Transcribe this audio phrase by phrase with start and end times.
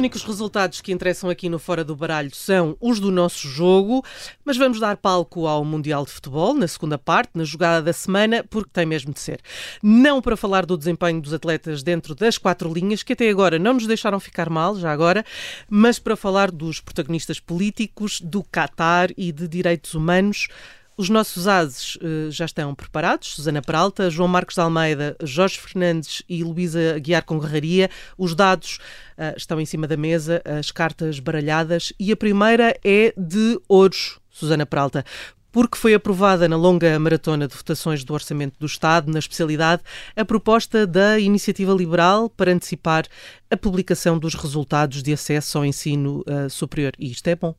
[0.00, 4.02] únicos resultados que interessam aqui no Fora do Baralho são os do nosso jogo,
[4.42, 8.42] mas vamos dar palco ao Mundial de Futebol na segunda parte, na jogada da semana,
[8.48, 9.42] porque tem mesmo de ser.
[9.82, 13.74] Não para falar do desempenho dos atletas dentro das quatro linhas, que até agora não
[13.74, 15.22] nos deixaram ficar mal, já agora,
[15.68, 20.48] mas para falar dos protagonistas políticos, do Qatar e de direitos humanos.
[21.00, 23.28] Os nossos ases uh, já estão preparados.
[23.28, 27.88] Susana Peralta, João Marcos de Almeida, Jorge Fernandes e Luísa Guiar Congarraria.
[28.18, 28.78] Os dados
[29.16, 31.90] uh, estão em cima da mesa, as cartas baralhadas.
[31.98, 35.02] E a primeira é de ouros, Susana Peralta
[35.50, 39.82] porque foi aprovada na longa maratona de votações do Orçamento do Estado, na especialidade,
[40.14, 43.06] a proposta da Iniciativa Liberal para antecipar
[43.50, 46.92] a publicação dos resultados de acesso ao ensino uh, superior.
[46.98, 47.54] E isto é bom.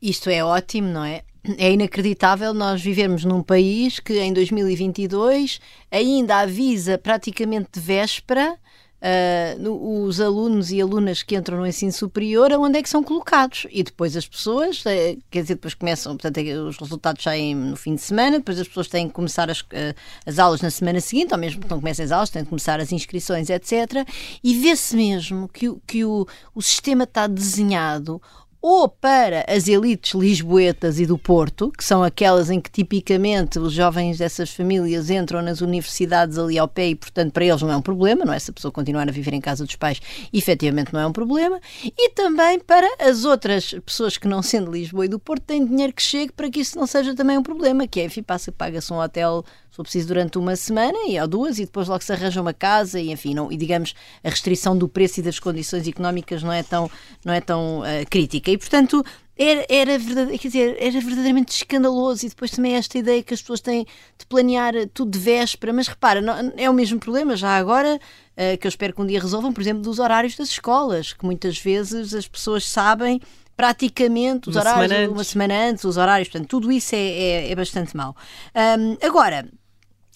[0.00, 1.22] Isto é ótimo, não é?
[1.58, 8.56] É inacreditável nós vivermos num país que em 2022 ainda avisa praticamente de véspera
[9.02, 13.66] uh, os alunos e alunas que entram no ensino superior aonde é que são colocados
[13.70, 17.76] e depois as pessoas, uh, quer dizer, depois começam, portanto é os resultados saem no
[17.76, 19.94] fim de semana, depois as pessoas têm que começar as, uh,
[20.24, 22.78] as aulas na semana seguinte, ou mesmo que não comecem as aulas, têm que começar
[22.80, 24.06] as inscrições, etc.
[24.42, 28.22] E vê-se mesmo que, que o, o sistema está desenhado
[28.62, 33.72] ou para as elites lisboetas e do Porto, que são aquelas em que tipicamente os
[33.72, 37.76] jovens dessas famílias entram nas universidades ali ao pé e, portanto, para eles não é
[37.76, 38.38] um problema, não é?
[38.38, 40.00] Se a pessoa continuar a viver em casa dos pais,
[40.32, 41.60] efetivamente não é um problema.
[41.84, 45.92] E também para as outras pessoas que não sendo Lisboa e do Porto têm dinheiro
[45.92, 48.92] que chegue para que isso não seja também um problema, que é, enfim, passa, paga-se
[48.92, 52.12] um hotel se for preciso durante uma semana e ou duas e depois logo se
[52.12, 55.88] arranja uma casa e enfim não, e digamos a restrição do preço e das condições
[55.88, 56.90] económicas não é tão
[57.24, 58.50] não é tão uh, crítica.
[58.50, 59.02] E portanto
[59.34, 63.40] era, era, verdade, quer dizer, era verdadeiramente escandaloso e depois também esta ideia que as
[63.40, 63.86] pessoas têm
[64.18, 68.58] de planear tudo de véspera, mas repara, não, é o mesmo problema já agora uh,
[68.58, 71.56] que eu espero que um dia resolvam, por exemplo, dos horários das escolas, que muitas
[71.58, 73.22] vezes as pessoas sabem
[73.56, 77.50] praticamente os uma horários semana uma semana antes, os horários, portanto, tudo isso é, é,
[77.52, 78.14] é bastante mau.
[78.54, 79.48] Um, agora,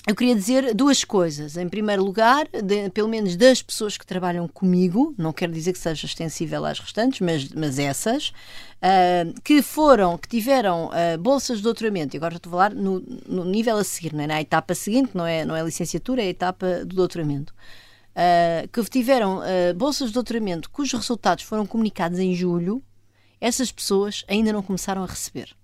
[0.07, 1.57] eu queria dizer duas coisas.
[1.57, 5.81] Em primeiro lugar, de, pelo menos das pessoas que trabalham comigo, não quero dizer que
[5.81, 11.65] seja extensível às restantes, mas, mas essas, uh, que foram, que tiveram uh, bolsas de
[11.65, 14.29] doutoramento, e agora estou a falar no, no nível a seguir, não é?
[14.29, 17.53] na etapa seguinte, não é, não é licenciatura, é a etapa do doutoramento.
[18.13, 19.41] Uh, que tiveram
[19.77, 22.81] bolsas de doutoramento cujos resultados foram comunicados em julho,
[23.41, 25.55] essas pessoas ainda não começaram a receber.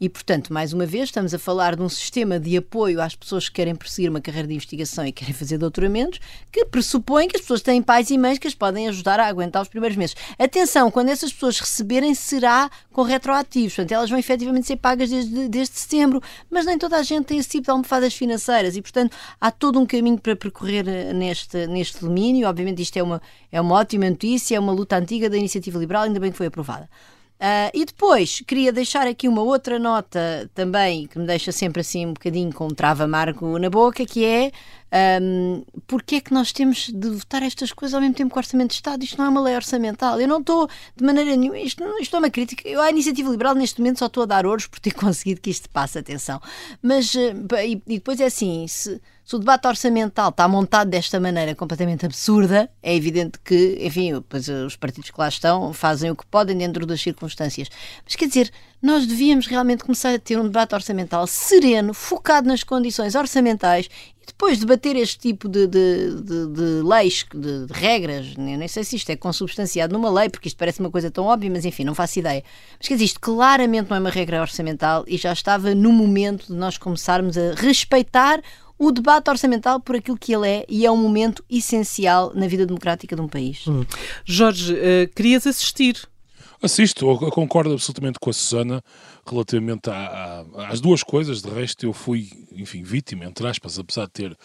[0.00, 3.48] E, portanto, mais uma vez, estamos a falar de um sistema de apoio às pessoas
[3.48, 6.18] que querem prosseguir uma carreira de investigação e querem fazer doutoramentos,
[6.50, 9.62] que pressupõe que as pessoas têm pais e mães que as podem ajudar a aguentar
[9.62, 10.16] os primeiros meses.
[10.36, 13.76] Atenção, quando essas pessoas receberem, será com retroativos.
[13.76, 17.38] Portanto, elas vão efetivamente ser pagas desde, desde setembro, mas nem toda a gente tem
[17.38, 21.68] esse tipo de almofadas financeiras e, portanto, há todo um caminho para percorrer eh, neste,
[21.68, 22.48] neste domínio.
[22.48, 26.02] Obviamente, isto é uma, é uma ótima notícia, é uma luta antiga da iniciativa liberal,
[26.02, 26.90] ainda bem que foi aprovada.
[27.34, 32.06] Uh, e depois queria deixar aqui uma outra nota também que me deixa sempre assim
[32.06, 34.52] um bocadinho com um trava amargo na boca, que é
[34.94, 38.38] um, porque é que nós temos de votar estas coisas ao mesmo tempo que o
[38.38, 39.02] Orçamento de Estado?
[39.02, 40.20] Isto não é uma lei orçamental.
[40.20, 42.68] Eu não estou de maneira nenhuma, isto, isto é uma crítica.
[42.68, 45.50] Eu, à Iniciativa Liberal, neste momento, só estou a dar ouros por ter conseguido que
[45.50, 46.40] isto passe, atenção.
[46.80, 51.18] Mas, ah, e, e depois é assim, se, se o debate orçamental está montado desta
[51.18, 56.16] maneira completamente absurda, é evidente que, enfim, pois os partidos que lá estão fazem o
[56.16, 57.68] que podem dentro das circunstâncias.
[58.04, 58.52] Mas quer dizer,
[58.84, 63.88] nós devíamos realmente começar a ter um debate orçamental sereno, focado nas condições orçamentais
[64.22, 68.84] e depois debater este tipo de, de, de, de leis, de, regras, eu nem sei
[68.84, 71.82] se isto é consubstanciado numa lei, porque isto parece uma coisa tão óbvia, mas enfim,
[71.82, 72.44] não faço ideia.
[72.78, 76.48] Mas quer dizer, isto claramente não é uma regra orçamental e já estava no momento
[76.48, 78.42] de nós começarmos a respeitar
[78.78, 82.66] o debate orçamental por aquilo que ele é e é um momento essencial na vida
[82.66, 83.66] democrática de um país.
[83.66, 83.86] Hum.
[84.26, 86.06] Jorge, uh, querias assistir
[86.64, 88.82] Assisto, concordo absolutamente com a Susana
[89.26, 89.90] relativamente
[90.66, 91.42] às duas coisas.
[91.42, 94.38] De resto, eu fui, enfim, vítima, entre aspas, apesar de ter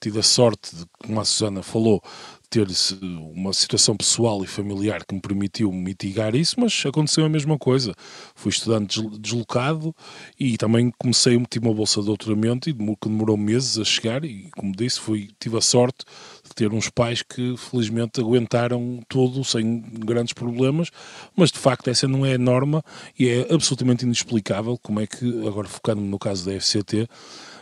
[0.00, 2.02] tido a sorte, de, como a Susana falou,
[2.48, 2.66] ter
[3.02, 7.94] uma situação pessoal e familiar que me permitiu mitigar isso, mas aconteceu a mesma coisa.
[8.34, 9.94] Fui estudante deslocado
[10.38, 14.48] e também comecei, tive uma bolsa de doutoramento e que demorou meses a chegar e,
[14.56, 16.04] como disse, fui, tive a sorte
[16.44, 20.90] de ter uns pais que felizmente aguentaram tudo sem grandes problemas,
[21.34, 22.82] mas de facto essa não é a norma
[23.18, 27.08] e é absolutamente inexplicável como é que, agora focando-me no caso da FCT,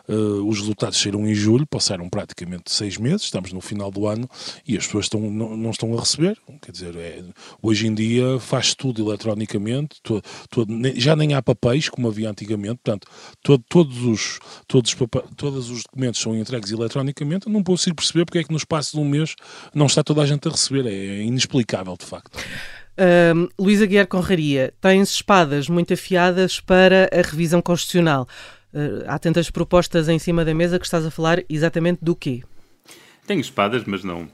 [0.06, 4.28] Uh, os resultados saíram em julho, passaram praticamente seis meses, estamos no final do ano
[4.66, 6.36] e as pessoas estão, não, não estão a receber.
[6.60, 7.24] Quer dizer, é,
[7.62, 12.80] hoje em dia faz tudo eletronicamente, todo, todo, já nem há papéis como havia antigamente,
[12.84, 13.06] portanto,
[13.42, 14.94] todo, todos, os, todos,
[15.36, 17.48] todos os documentos são entregues eletronicamente.
[17.48, 19.34] Não consigo perceber porque é que no espaço de um mês
[19.74, 20.86] não está toda a gente a receber.
[20.86, 22.38] É inexplicável, de facto.
[23.58, 28.28] Luísa Guiar Conraria, tens espadas muito afiadas para a revisão constitucional.
[28.74, 32.42] Uh, há tantas propostas em cima da mesa que estás a falar exatamente do quê?
[33.24, 34.28] Tenho espadas, mas não,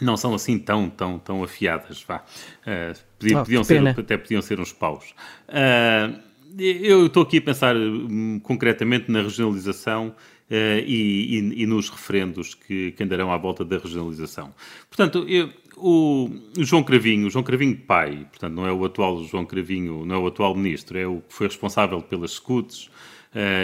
[0.00, 2.04] não são assim tão, tão, tão afiadas.
[2.06, 2.18] Vá.
[2.18, 5.14] Uh, podiam, oh, podiam ser, até podiam ser uns paus.
[5.48, 6.20] Uh,
[6.58, 10.54] eu estou aqui a pensar um, concretamente na regionalização uh,
[10.86, 14.54] e, e, e, nos referendos que, que, andarão à volta da regionalização.
[14.88, 16.28] Portanto, eu, o,
[16.58, 20.16] o, João Cravinho, o João Cravinho pai, portanto, não é o atual João Cravinho, não
[20.16, 22.90] é o atual ministro, é o que foi responsável pelas SCUTs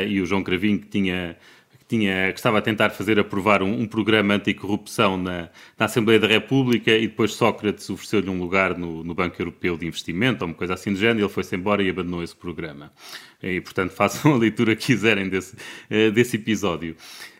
[0.08, 1.36] e o João Cravinho que tinha
[1.88, 6.26] tinha, que estava a tentar fazer aprovar um, um programa anticorrupção na, na Assembleia da
[6.26, 10.54] República e depois Sócrates ofereceu-lhe um lugar no, no, Banco Europeu de Investimento, ou uma
[10.54, 12.92] coisa assim do género, ele foi-se embora e abandonou esse programa.
[13.42, 15.56] E, portanto, façam a leitura que quiserem desse,
[15.88, 16.94] eh, desse episódio.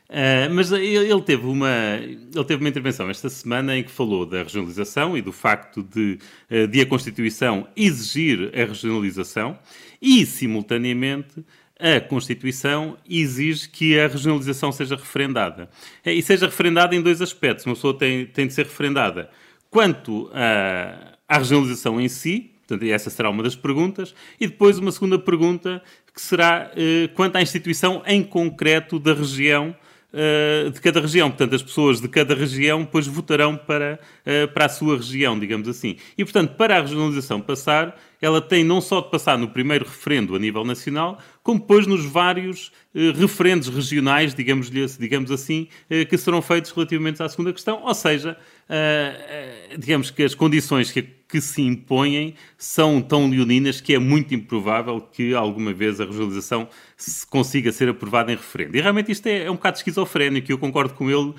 [0.09, 4.43] Uh, mas ele teve, uma, ele teve uma intervenção esta semana em que falou da
[4.43, 6.19] regionalização e do facto de,
[6.51, 9.59] uh, de a Constituição exigir a regionalização
[10.01, 11.45] e, simultaneamente,
[11.79, 15.71] a Constituição exige que a regionalização seja referendada.
[16.05, 17.65] É, e seja referendada em dois aspectos.
[17.65, 19.31] Uma pessoa tem, tem de ser referendada
[19.71, 25.19] quanto à, regionalização em si, portanto, essa será uma das perguntas, e depois uma segunda
[25.19, 25.83] pergunta
[26.15, 29.75] que será eh, quanto à instituição em concreto da região
[30.13, 31.31] uh, de cada região.
[31.31, 35.69] Portanto, as pessoas de cada região depois votarão para, uh, para a sua região, digamos
[35.69, 35.97] assim.
[36.17, 40.35] E, portanto, para a regionalização passar, ela tem não só de passar no primeiro referendo
[40.35, 45.69] a nível nacional, como depois nos vários uh, referendos regionais, digamos, digamos assim,
[46.09, 47.83] que serão feitos relativamente à segunda questão.
[47.85, 48.37] Ou seja,
[48.69, 54.35] uh, digamos que as condições que, que, se impõem são tão leoninas que é muito
[54.35, 58.77] improvável que alguma vez a regionalização se consiga ser aprovada em referendo.
[58.77, 61.35] E realmente isto é, é um bocado esquizofrénico e eu concordo com ele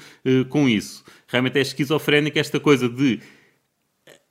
[0.49, 1.03] com isso.
[1.27, 3.19] Realmente é esquizofrénico esta coisa de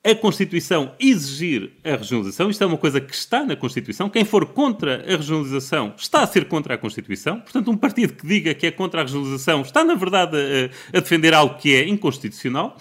[0.05, 2.51] a Constituição exigir a regionalização.
[2.51, 4.09] Isto é uma coisa que está na Constituição.
[4.09, 7.41] Quem for contra a regionalização está a ser contra a Constituição.
[7.41, 11.01] Portanto, um partido que diga que é contra a regionalização está, na verdade, a, a
[11.01, 12.77] defender algo que é inconstitucional,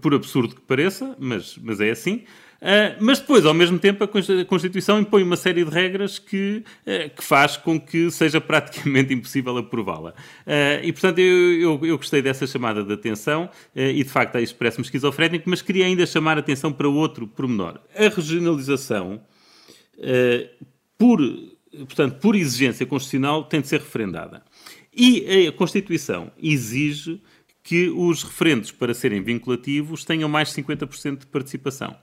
[0.00, 2.24] por absurdo que pareça, mas, mas é assim.
[2.60, 7.08] Uh, mas depois, ao mesmo tempo, a Constituição impõe uma série de regras que, uh,
[7.16, 10.10] que faz com que seja praticamente impossível aprová-la.
[10.10, 14.54] Uh, e, portanto, eu, eu, eu, gostei dessa chamada de atenção e, de facto, isso
[14.54, 17.80] parece-me esquizofrénico, mas queria ainda chamar a atenção para outro pormenor.
[17.96, 19.22] A regionalização,
[20.98, 21.18] por,
[21.70, 24.42] portanto, por exigência constitucional, tem de ser referendada.
[24.94, 27.20] E a Constituição exige
[27.62, 31.96] que os referendos, para serem vinculativos, tenham mais de 50% de participação.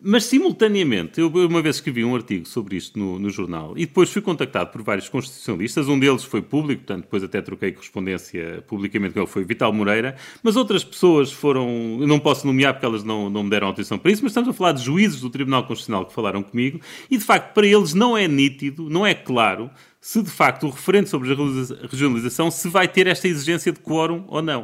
[0.00, 4.08] Mas, simultaneamente, eu uma vez escrevi um artigo sobre isto no, no, jornal e depois
[4.08, 5.88] fui contactado por vários constitucionalistas.
[5.88, 10.14] Um deles foi público, portanto, depois até troquei correspondência publicamente com ele, foi Vital Moreira.
[10.40, 11.98] Mas outras pessoas foram.
[12.00, 14.48] Eu não posso nomear porque elas não, não me deram autorização para isso, mas estamos
[14.48, 16.80] a falar de juízes do Tribunal Constitucional que falaram comigo
[17.10, 19.68] e, de facto, para eles não é nítido, não é claro
[20.00, 24.24] se de facto o referente sobre a regionalização se vai ter esta exigência de quórum
[24.28, 24.62] ou não.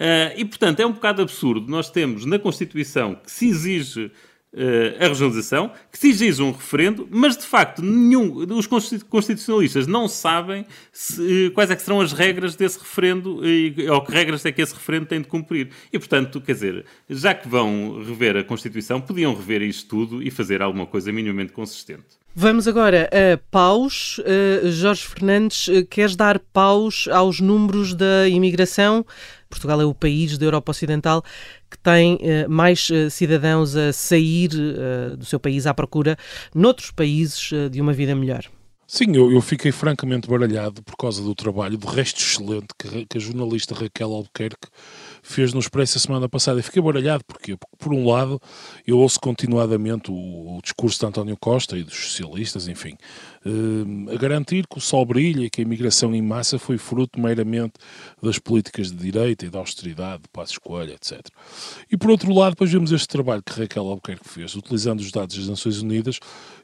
[0.00, 1.70] Uh, e, portanto, é um bocado absurdo.
[1.70, 4.10] Nós temos na Constituição que se exige
[5.00, 10.66] a regionalização, que se exige um referendo, mas de facto nenhum, os constitucionalistas não sabem
[10.92, 14.50] se, uh, quais é que serão as regras desse referendo e, ou que regras é
[14.50, 15.70] que esse referendo tem de cumprir.
[15.92, 20.30] E portanto, quer dizer, já que vão rever a Constituição, podiam rever isto tudo e
[20.30, 22.18] fazer alguma coisa minimamente consistente.
[22.34, 24.18] Vamos agora a paus.
[24.18, 29.04] Uh, Jorge Fernandes, queres dar paus aos números da imigração?
[29.48, 31.24] Portugal é o país da Europa Ocidental
[31.70, 34.48] que tem uh, mais cidadãos a sair
[35.16, 36.16] do seu país à procura
[36.54, 38.44] noutros países de uma vida melhor.
[38.92, 43.18] Sim, eu, eu, fiquei francamente baralhado por causa do trabalho, do resto excelente que, que
[43.18, 44.66] a jornalista Raquel Albuquerque
[45.22, 46.58] fez no Expresso a semana passada.
[46.58, 48.40] E fiquei baralhado, porque, porque por um lado,
[48.84, 52.96] eu ouço continuadamente o, o, discurso de António Costa e dos socialistas, enfim,
[53.39, 53.39] eh,
[54.12, 57.74] a garantir que o sol brilha e que a imigração em massa foi fruto meramente
[58.22, 61.26] das políticas de direita e da austeridade, de passo escolha, etc.
[61.90, 65.36] E por outro lado, depois vemos este trabalho que Raquel Albuquerque fez, utilizando os dados
[65.36, 66.20] das Nações Unidas,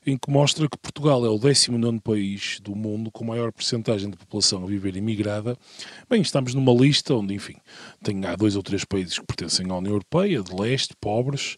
[0.07, 4.17] em que mostra que Portugal é o 19 país do mundo com maior percentagem de
[4.17, 5.57] população a viver imigrada.
[6.09, 7.57] Bem, estamos numa lista onde, enfim,
[8.03, 11.57] tem, há dois ou três países que pertencem à União Europeia, de leste, pobres,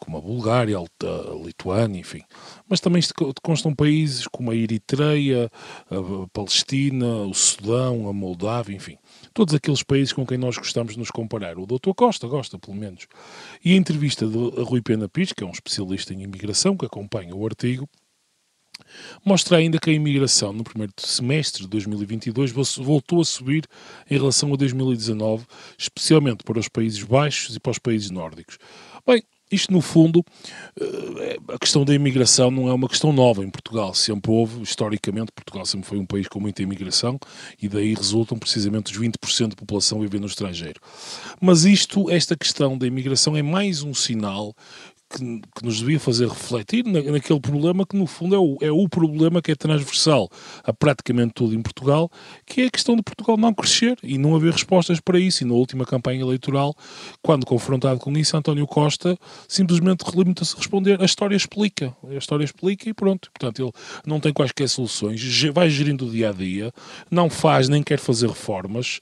[0.00, 2.22] como a Bulgária, a Lituânia, enfim.
[2.68, 3.02] Mas também
[3.42, 5.50] constam países como a Eritreia,
[5.90, 8.98] a Palestina, o Sudão, a Moldávia, enfim
[9.32, 11.58] todos aqueles países com quem nós gostamos de nos comparar.
[11.58, 11.92] O Dr.
[11.96, 13.06] Costa gosta, pelo menos.
[13.64, 17.34] E a entrevista de Rui Pena Pires, que é um especialista em imigração, que acompanha
[17.34, 17.88] o artigo,
[19.24, 23.66] mostra ainda que a imigração no primeiro semestre de 2022 voltou a subir
[24.10, 25.46] em relação a 2019,
[25.78, 28.58] especialmente para os Países Baixos e para os países nórdicos.
[29.06, 29.22] Bem,
[29.52, 30.24] isto, no fundo,
[30.80, 33.94] eh, a questão da imigração não é uma questão nova em Portugal.
[33.94, 37.18] Sempre houve, historicamente, Portugal sempre foi um país com muita imigração
[37.60, 40.80] e daí resultam precisamente os 20% de população vivendo no estrangeiro.
[41.40, 44.54] Mas isto, esta questão da imigração é mais um sinal
[45.12, 48.70] que, que, nos devia fazer refletir na, naquele problema que, no fundo, é o, é
[48.70, 50.28] o problema que é transversal
[50.64, 52.10] a praticamente tudo em Portugal,
[52.46, 55.44] que é a questão de Portugal não crescer e não haver respostas para isso.
[55.44, 56.74] E na última campanha eleitoral,
[57.22, 62.44] quando confrontado com isso, António Costa simplesmente limita-se a responder: a história explica, a história
[62.44, 63.30] explica e pronto.
[63.30, 63.72] Portanto, ele
[64.06, 65.20] não tem quaisquer soluções,
[65.52, 66.72] vai gerindo o dia a dia,
[67.10, 68.98] não faz nem quer fazer reformas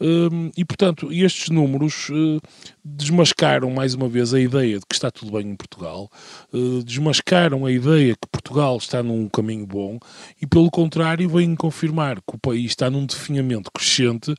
[0.00, 2.38] hum, e, portanto, estes números hum,
[2.84, 6.10] desmascaram mais uma vez a ideia de que está tudo bem em Portugal,
[6.52, 9.98] uh, desmascaram a ideia que Portugal está num caminho bom
[10.40, 14.34] e, pelo contrário, vêm confirmar que o país está num definhamento crescente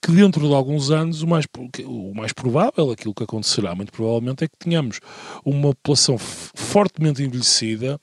[0.00, 1.46] que, dentro de alguns anos, o mais,
[1.84, 5.00] o mais provável, aquilo que acontecerá muito provavelmente, é que tenhamos
[5.44, 8.00] uma população fortemente envelhecida,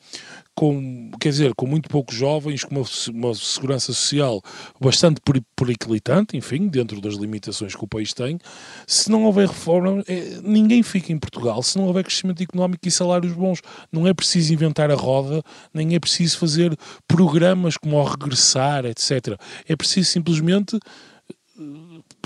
[0.58, 4.42] com, quer dizer, com muito poucos jovens, com uma, uma segurança social
[4.82, 5.22] bastante
[5.56, 8.40] periclitante, enfim, dentro das limitações que o país tem.
[8.88, 11.62] Se não houver reforma, é, ninguém fica em Portugal.
[11.62, 13.62] Se não houver crescimento económico e salários bons,
[13.92, 16.76] não é preciso inventar a roda, nem é preciso fazer
[17.08, 19.40] programas como ao regressar, etc.
[19.68, 20.80] É preciso simplesmente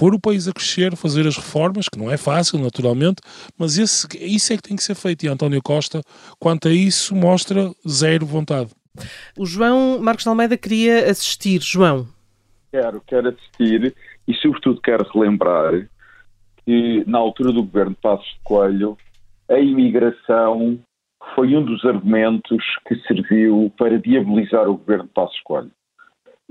[0.02, 3.22] pôr o país a crescer, fazer as reformas, que não é fácil, naturalmente,
[3.56, 5.24] mas esse, isso é que tem que ser feito.
[5.24, 6.02] E António Costa,
[6.40, 8.72] quanto a isso, mostra zero vontade.
[9.38, 11.62] O João Marcos de Almeida queria assistir.
[11.62, 12.08] João.
[12.72, 13.96] Quero, quero assistir
[14.28, 15.88] e, sobretudo, quero relembrar
[16.66, 18.98] que, na altura do governo de Passos de Coelho,
[19.48, 20.80] a imigração
[21.36, 25.72] foi um dos argumentos que serviu para diabolizar o governo de Passos de Coelho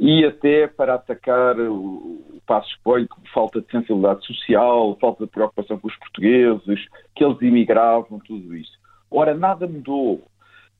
[0.00, 5.78] e até para atacar o Passos Coelho com falta de sensibilidade social, falta de preocupação
[5.78, 8.72] com os portugueses, que eles imigravam, tudo isso.
[9.10, 10.24] Ora, nada mudou.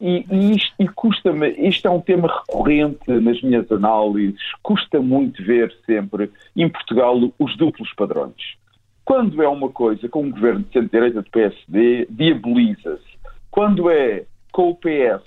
[0.01, 5.45] E, e, isto, e custa-me, isto é um tema recorrente nas minhas análises, custa muito
[5.45, 8.57] ver sempre em Portugal os duplos padrões.
[9.05, 13.19] Quando é uma coisa com um governo de centro-direita do PSD, diaboliza-se.
[13.51, 15.23] Quando é com o PS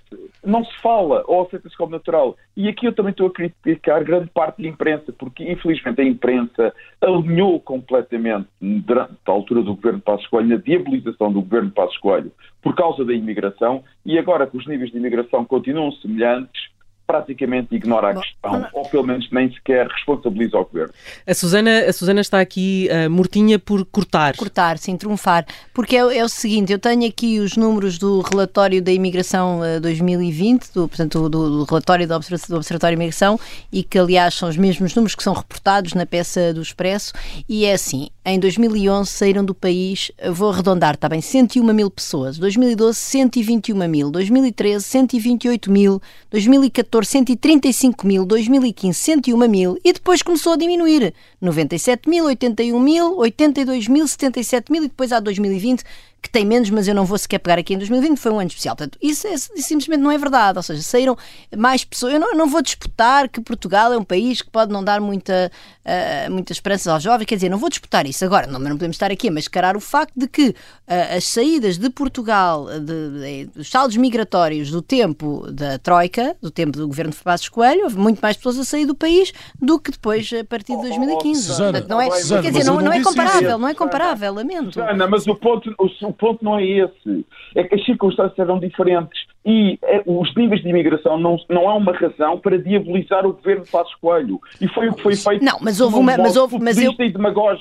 [0.46, 2.36] não se fala ou aceita-se como natural.
[2.56, 6.74] E aqui eu também estou a criticar grande parte da imprensa, porque infelizmente a imprensa
[7.02, 12.32] alinhou completamente, durante a altura do governo Passos Coelho, na diabolização do governo Passos Coelho
[12.62, 16.73] por causa da imigração, e agora que os níveis de imigração continuam semelhantes,
[17.14, 20.92] praticamente ignora a questão, ou pelo menos nem sequer responsabiliza o governo.
[21.28, 24.36] A Susana, a Susana está aqui uh, mortinha por cortar.
[24.36, 25.46] Cortar, sim, trunfar.
[25.76, 29.80] Porque é, é, o seguinte, eu tenho aqui os números do relatório da imigração uh,
[29.80, 33.40] 2020, do, portanto, do, do relatório do Observatório, do Observatório de Imigração,
[33.72, 37.14] e que aliás são os mesmos números que são reportados na peça do Expresso,
[37.48, 42.38] e é assim, em 2011 saíram do país, vou arredondar, está bem, 101 mil pessoas,
[42.38, 46.02] 2012 121 mil, 2013 128 mil,
[46.32, 49.78] 2014 135 mil, 2015 101 mil.
[49.84, 51.14] E depois começou a diminuir.
[51.42, 54.84] 97 mil, 81 mil, 82 mil, 77 mil.
[54.84, 55.84] E depois há 2020
[56.24, 58.48] que tem menos, mas eu não vou sequer pegar aqui em 2020, foi um ano
[58.48, 58.78] especial.
[58.78, 60.58] Portanto, isso, é, simplesmente não é verdade.
[60.58, 61.18] Ou seja, saíram
[61.56, 62.14] mais pessoas.
[62.14, 65.02] Eu não, eu não, vou disputar que Portugal é um país que pode não dar
[65.02, 65.52] muita,
[65.86, 67.26] uh, muitas esperanças aos jovens.
[67.26, 68.24] Quer dizer, não vou disputar isso.
[68.24, 71.78] Agora, não, não podemos estar aqui a mascarar o facto de que uh, as saídas
[71.78, 77.12] de Portugal, de, de, dos saldos migratórios do tempo da Troika, do tempo do governo
[77.12, 80.46] de Passos Coelho, houve muito mais pessoas a sair do país do que depois a
[80.46, 81.44] partir de 2015.
[81.44, 84.74] Susana, Portanto, não é, Susana, quer dizer, não, não, é comparável, não é comparável, lamento.
[84.74, 87.26] Susana, mas o ponto, o, o ponto não é esse.
[87.56, 91.76] É que as circunstâncias eram diferentes e é, os níveis de imigração não, não há
[91.76, 94.40] uma razão para diabolizar o governo de Passos Coelho.
[94.62, 95.44] E foi o que foi feito.
[95.44, 96.18] Não, mas houve uma.
[96.18, 96.94] Mas houve, mas eu...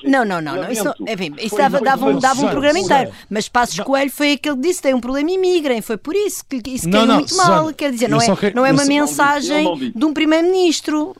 [0.05, 0.55] Não, não, não.
[0.55, 3.11] não isso, enfim, isso dava, dava, um, dava um programa inteiro.
[3.29, 3.85] Mas Passos não.
[3.85, 5.81] Coelho foi aquele que disse: tem um problema, imigrem.
[5.81, 7.73] Foi por isso que isso caiu muito mal.
[7.73, 11.15] Quer dizer, não é, não é uma mensagem de um primeiro-ministro.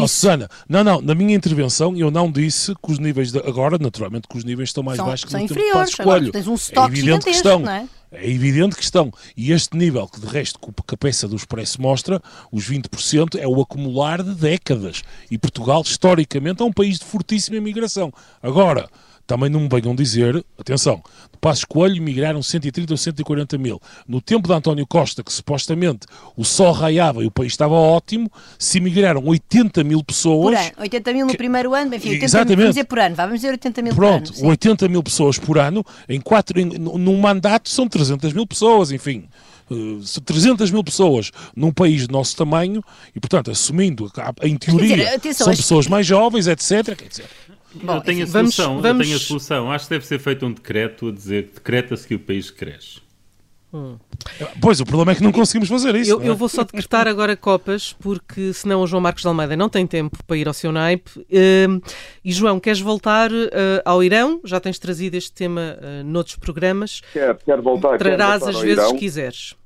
[0.00, 3.78] Oh, Susana, não, não, na minha intervenção eu não disse que os níveis de, agora,
[3.78, 5.90] naturalmente, que os níveis estão mais são, baixos que são no inferiores.
[5.90, 7.58] tempo Agora, tens um estoque é evidente que estão.
[7.60, 7.88] não é?
[8.12, 9.10] É evidente que estão.
[9.34, 13.48] E este nível, que de resto que a peça do Expresso mostra, os 20%, é
[13.48, 15.02] o acumular de décadas.
[15.30, 18.12] E Portugal, historicamente, é um país de fortíssima imigração.
[18.42, 18.88] Agora,
[19.26, 21.02] também não me venham dizer, atenção,
[21.32, 23.80] de Passos Coelho migraram 130 ou 140 mil.
[24.06, 28.30] No tempo de António Costa, que supostamente o sol raiava e o país estava ótimo,
[28.58, 30.56] se migraram 80 mil pessoas.
[30.56, 32.48] Por ano, 80 mil no que, primeiro ano, enfim, 80 exatamente.
[32.50, 34.48] mil, vamos dizer por ano, vamos dizer 80 mil Pronto, por ano.
[34.48, 39.28] 80 mil pessoas por ano, em quatro, em, num mandato são 300 mil pessoas, enfim.
[40.24, 42.82] 300 eh, mil pessoas num país do nosso tamanho
[43.14, 44.10] e, portanto, assumindo,
[44.42, 47.08] em teoria, dizer, atenção, são pessoas mais jovens, etc.
[47.08, 47.24] Dizer,
[47.74, 49.00] Bom, eu tenho a solução, vamos, vamos...
[49.00, 49.72] eu tenho a solução.
[49.72, 53.00] Acho que deve ser feito um decreto a dizer que decreta-se que o país cresce.
[53.74, 53.96] Hum.
[54.60, 56.10] Pois, o problema é que não conseguimos fazer isso.
[56.10, 56.28] Eu, é?
[56.28, 59.86] eu, vou só decretar agora Copas, porque senão o João Marcos de Almeida não tem
[59.86, 61.20] tempo para ir ao seu naipe.
[61.20, 61.82] Uh,
[62.22, 64.40] e João, queres voltar uh, ao Irão?
[64.44, 67.00] Já tens trazido este tema uh, noutros programas.
[67.12, 67.96] Quero, quero voltar.
[67.96, 69.56] Trarás quero voltar as vezes que quiseres.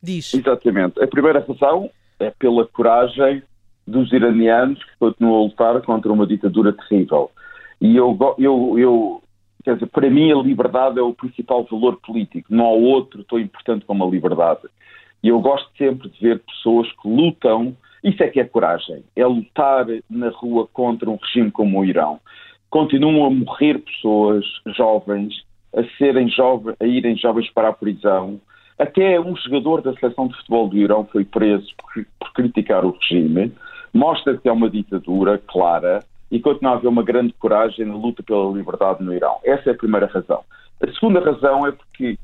[0.00, 0.32] Diz.
[0.34, 1.02] Exatamente.
[1.02, 3.42] A primeira razão é pela coragem
[3.86, 7.31] dos iranianos que continuam a lutar contra uma ditadura terrível.
[7.82, 9.22] E eu, eu, eu
[9.64, 12.52] Quer dizer, para mim a liberdade é o principal valor político.
[12.52, 14.62] Não há outro tão importante como a liberdade.
[15.22, 17.76] E eu gosto sempre de ver pessoas que lutam.
[18.02, 19.04] Isso é que é coragem.
[19.14, 22.18] É lutar na rua contra um regime como o Irão.
[22.68, 24.44] Continuam a morrer pessoas
[24.76, 25.32] jovens,
[25.76, 28.40] a serem jovens, a irem jovens para a prisão.
[28.76, 32.98] Até um jogador da seleção de futebol do Irão foi preso por, por criticar o
[32.98, 33.52] regime.
[33.94, 36.00] Mostra que é uma ditadura clara
[36.32, 39.38] e continua a haver uma grande coragem na luta pela liberdade no Irão.
[39.44, 40.42] Essa é a primeira razão.
[40.82, 42.18] A segunda razão é porque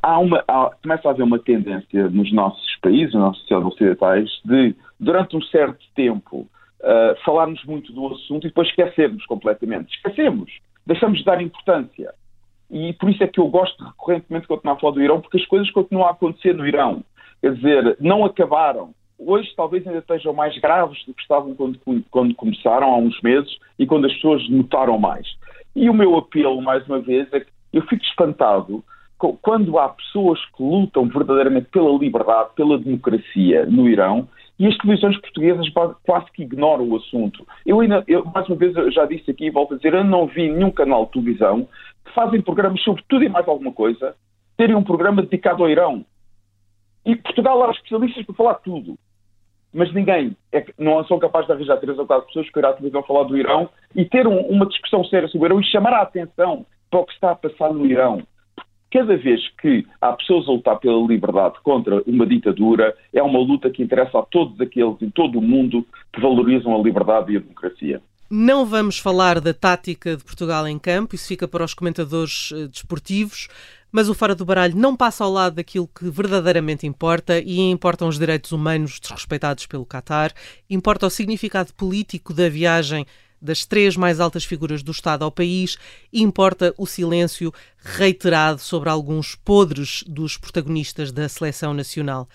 [0.00, 4.30] há uma, há, começa a haver uma tendência nos nossos países, nos nossos sociedades ocidentais,
[4.44, 6.48] de, durante um certo tempo,
[6.80, 9.96] uh, falarmos muito do assunto e depois esquecermos completamente.
[9.96, 10.48] Esquecemos.
[10.86, 12.14] Deixamos de dar importância.
[12.70, 15.38] E por isso é que eu gosto recorrentemente de continuar a falar do Irão, porque
[15.38, 17.02] as coisas continuam a acontecer no Irão.
[17.40, 21.78] Quer dizer, não acabaram hoje talvez ainda estejam mais graves do que estavam quando,
[22.10, 25.26] quando começaram, há uns meses, e quando as pessoas notaram mais.
[25.76, 28.82] E o meu apelo, mais uma vez, é que eu fico espantado
[29.42, 34.26] quando há pessoas que lutam verdadeiramente pela liberdade, pela democracia no Irão,
[34.58, 35.66] e as televisões portuguesas
[36.04, 37.46] quase que ignoram o assunto.
[37.64, 40.26] Eu ainda, eu, mais uma vez, já disse aqui e volto a dizer, eu não
[40.26, 41.68] vi nenhum canal de televisão
[42.04, 44.14] que fazem programas sobre tudo e mais alguma coisa,
[44.56, 46.04] terem um programa dedicado ao Irão.
[47.04, 48.98] E Portugal há especialistas para falar tudo
[49.72, 53.02] mas ninguém é, não são capazes de arranjar três ou quatro pessoas que irá televisão
[53.02, 56.02] falar do Irão e ter um, uma discussão séria sobre o Irão e chamar a
[56.02, 58.22] atenção para o que está a passar no Irão.
[58.90, 63.70] Cada vez que há pessoas a lutar pela liberdade contra uma ditadura, é uma luta
[63.70, 67.40] que interessa a todos aqueles em todo o mundo que valorizam a liberdade e a
[67.40, 68.02] democracia.
[68.32, 72.68] Não vamos falar da tática de Portugal em campo, isso fica para os comentadores eh,
[72.68, 73.48] desportivos.
[73.92, 78.08] Mas o Fora do Baralho não passa ao lado daquilo que verdadeiramente importa e importam
[78.08, 80.32] os direitos humanos desrespeitados pelo Qatar,
[80.68, 83.06] importa o significado político da viagem
[83.40, 85.76] das três mais altas figuras do Estado ao país,
[86.12, 92.28] importa o silêncio reiterado sobre alguns podres dos protagonistas da seleção nacional.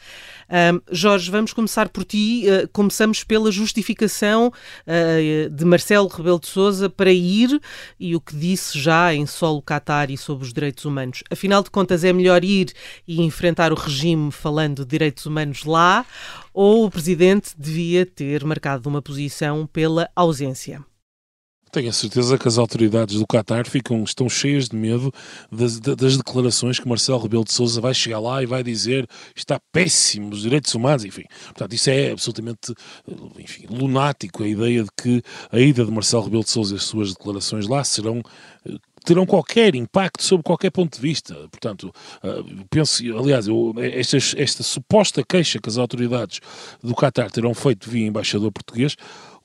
[0.50, 2.46] Um, Jorge, vamos começar por ti.
[2.48, 7.62] Uh, começamos pela justificação uh, de Marcelo Rebelo de Sousa para ir
[8.00, 11.24] e o que disse já em solo Qatar sobre os direitos humanos.
[11.30, 12.74] Afinal de contas, é melhor ir
[13.08, 16.06] e enfrentar o regime falando de direitos humanos lá
[16.54, 20.84] ou o presidente devia ter marcado uma posição pela ausência?
[21.76, 25.12] Tenho a certeza que as autoridades do Qatar ficam, estão cheias de medo
[25.52, 29.60] das, das, declarações que Marcelo Rebelo de Sousa vai chegar lá e vai dizer está
[29.74, 31.26] péssimo os direitos humanos, enfim.
[31.48, 32.74] Portanto, isso é absolutamente
[33.38, 36.84] enfim, lunático, a ideia de que a ida de Marcelo Rebelo de Sousa e as
[36.86, 38.22] suas declarações lá serão
[39.06, 41.36] terão qualquer impacto sobre qualquer ponto de vista.
[41.50, 41.92] Portanto,
[42.70, 46.40] penso, aliás, eu, esta, esta suposta queixa que as autoridades
[46.84, 48.96] do Qatar terão feito via embaixador português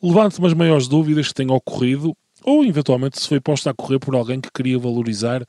[0.03, 4.14] levanta umas maiores dúvidas que tenham ocorrido ou eventualmente se foi posta a correr por
[4.14, 5.44] alguém que queria valorizar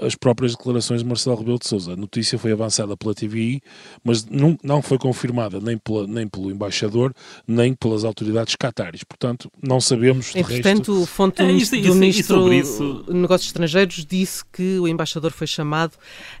[0.00, 1.92] as próprias declarações de Marcelo Rebelo de Sousa.
[1.92, 3.60] A notícia foi avançada pela TVI,
[4.04, 7.14] mas não, não foi confirmada nem, pela, nem pelo embaixador,
[7.46, 9.02] nem pelas autoridades cataris.
[9.04, 11.06] Portanto, não sabemos de Entretanto, resto...
[11.06, 15.92] fonte do, é, isso, do Ministro de Negócios Estrangeiros disse que o embaixador foi chamado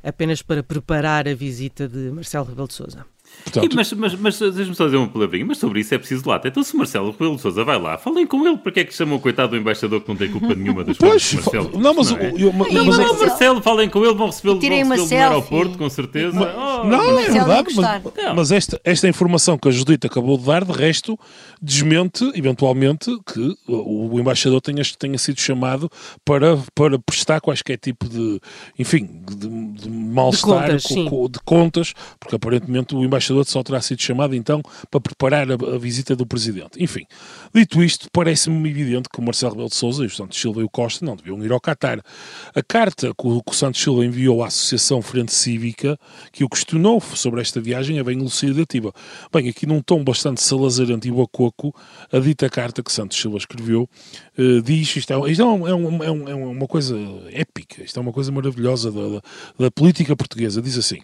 [0.02, 3.06] apenas para preparar a visita de Marcelo Rebelo de Sousa.
[3.44, 3.72] Portanto...
[3.72, 6.40] E, mas, mas, mas deixa-me só dizer uma palavrinha, mas sobre isso é preciso lá.
[6.44, 8.94] Então, se o Marcelo Rebelo de Souza vai lá, falem com ele, porque é que
[8.94, 11.78] chamam o coitado do embaixador que não tem culpa nenhuma das coisas do Marcelo?
[11.78, 12.32] Não, mas, não, é?
[12.36, 16.38] eu, mas, mas, mas, Marcelo, falem com ele, vão recebê-lo recebê no aeroporto, com certeza.
[16.38, 20.44] Mas, oh, não, é verdade, mas, mas, esta, esta informação que a Judita acabou de
[20.44, 21.18] dar, de resto,
[21.60, 25.90] desmente, eventualmente, que o, embaixador tenha, tenha sido chamado
[26.24, 28.40] para, para prestar quaisquer tipo de,
[28.78, 34.34] enfim, de, de mal-estar, de, de, contas, porque aparentemente o embaixador só terá sido chamado
[34.34, 36.82] então para preparar a, a visita do Presidente.
[36.82, 37.06] Enfim,
[37.54, 40.64] dito isto, parece-me evidente que o Marcelo Rebelo de Sousa e o Santos Silva e
[40.64, 42.00] o Costa não deviam ir ao Qatar.
[42.54, 45.98] A carta que o, que o Santos Silva enviou à Associação Frente Cívica,
[46.32, 48.92] que o questionou sobre esta viagem, é bem elucidativa.
[49.32, 51.74] Bem, aqui num tom bastante salazarante e bacoco,
[52.12, 53.88] a dita carta que Santos Silva escreveu
[54.38, 56.96] uh, diz, isto, é, isto é, um, é, um, é, é, uma coisa
[57.30, 59.22] épica, isto é uma coisa maravilhosa da, da,
[59.58, 61.00] da política portuguesa, diz assim,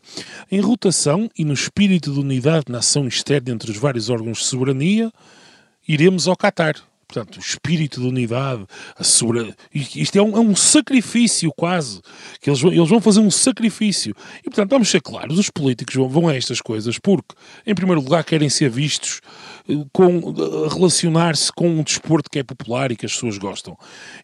[0.51, 4.45] em rotação e no espírito de unidade na ação externa entre os vários órgãos de
[4.45, 5.13] soberania,
[5.87, 6.77] iremos ao Qatar.
[7.07, 8.65] portanto, o espírito de unidade,
[8.97, 9.55] a sobre...
[9.75, 12.01] isto é um, é um, sacrifício quase,
[12.41, 14.15] que eles vão, eles vão fazer um sacrifício.
[14.41, 17.35] E, portanto, vamos ser claros, os políticos vão, vão a estas coisas porque,
[17.67, 19.21] em primeiro lugar, querem ser vistos
[19.93, 20.21] com
[20.69, 23.77] relacionar-se com um desporto que é popular e que as pessoas gostam.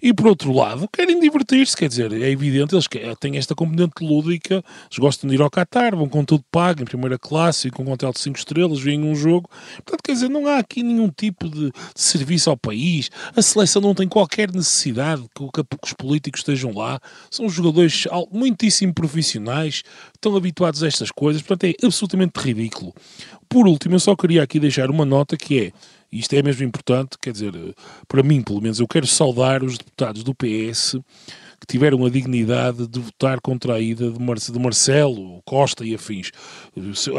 [0.03, 2.87] E por outro lado, querem divertir-se, quer dizer, é evidente, eles
[3.21, 6.85] têm esta componente lúdica, eles gostam de ir ao Qatar, vão com tudo pago, em
[6.85, 9.49] primeira classe, com um hotel de 5 estrelas, veem um jogo.
[9.77, 13.81] Portanto, quer dizer, não há aqui nenhum tipo de, de serviço ao país, a seleção
[13.81, 19.83] não tem qualquer necessidade que, que os políticos estejam lá, são jogadores muitíssimo profissionais,
[20.19, 22.93] estão habituados a estas coisas, portanto é absolutamente ridículo.
[23.49, 25.73] Por último, eu só queria aqui deixar uma nota que é,
[26.13, 27.53] isto é mesmo importante, quer dizer,
[28.07, 30.97] para mim pelo menos, eu quero saudar os deputados do PS
[31.61, 35.95] que tiveram a dignidade de votar contra a ida de, Mar de Marcelo, Costa e
[35.95, 36.31] afins.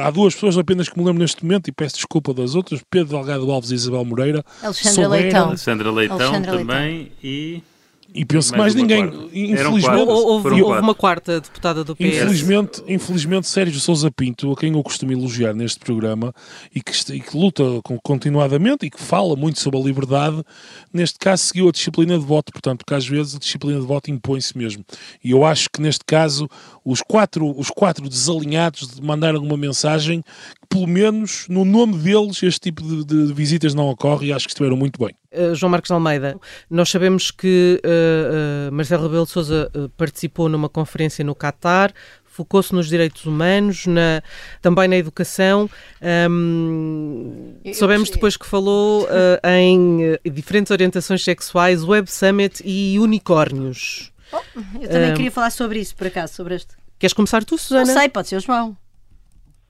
[0.01, 3.17] Há duas pessoas apenas que me lembro neste momento e peço desculpa das outras, Pedro
[3.17, 4.43] Delgado Alves e Isabel Moreira.
[4.61, 5.47] Alexandra Leitão.
[5.47, 7.15] Alexandra Leitão Alexandra também Leitão.
[7.21, 7.63] e
[8.13, 9.05] e penso que mais, ninguém.
[9.31, 12.05] Infelizmente, houve, houve uma quarta deputada do PS.
[12.05, 16.33] Infelizmente, infelizmente Sérgio Sousa Pinto, a quem eu costumo elogiar neste programa
[16.73, 17.63] e que, e que luta
[18.03, 20.43] continuadamente e que fala muito sobre a liberdade,
[20.91, 24.09] neste caso seguiu a disciplina de voto, portanto, porque às vezes a disciplina de voto
[24.09, 24.83] impõe-se mesmo.
[25.23, 26.49] E eu acho que neste caso
[26.83, 32.59] os quatro, os quatro desalinhados mandaram uma mensagem que, pelo menos, no nome deles, este
[32.59, 35.13] tipo de, de visitas não ocorre e acho que estiveram muito bem.
[35.31, 40.67] Uh, João Marcos Almeida, nós sabemos que uh, uh, Marcelo Rebelo de Sousa participou numa
[40.67, 41.93] conferência no Catar,
[42.25, 44.23] focou-se nos direitos humanos, na,
[44.59, 45.69] também na educação.
[46.01, 49.07] Um, soubemos depois que falou
[49.45, 54.11] em diferentes orientações sexuais, Web Summit e unicórnios.
[54.31, 54.37] Oh,
[54.81, 56.75] eu também queria falar sobre isso, por acaso, sobre este.
[56.97, 57.85] Queres começar tu, Susana?
[57.85, 58.75] Não sei, pode ser o João.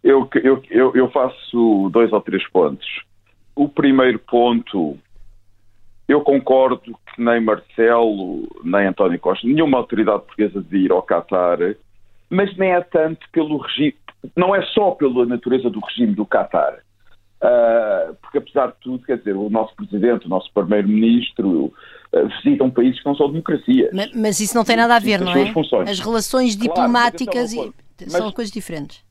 [0.01, 2.87] Eu, eu, eu, eu faço dois ou três pontos.
[3.55, 4.97] O primeiro ponto
[6.09, 11.59] eu concordo que nem Marcelo, nem António Costa, nenhuma autoridade portuguesa devia ir ao Qatar,
[12.27, 13.95] mas nem é tanto pelo regime,
[14.35, 16.79] não é só pela natureza do regime do Qatar.
[17.41, 22.71] Uh, porque apesar de tudo, quer dizer, o nosso presidente, o nosso primeiro-ministro uh, visitam
[22.71, 23.91] países que não são democracias.
[23.93, 25.53] Mas, mas, isso não tem nada a ver, não é?
[25.53, 25.89] Funções.
[25.91, 29.05] As relações diplomáticas claro, é são coisas diferentes.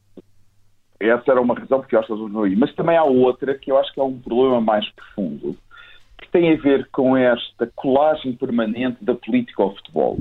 [0.98, 2.56] Essa era uma razão porque eu acho que eles não ir.
[2.56, 5.56] Mas também há outra que eu acho que é um problema mais profundo
[6.28, 10.18] que tem a ver com esta colagem permanente da política ao futebol.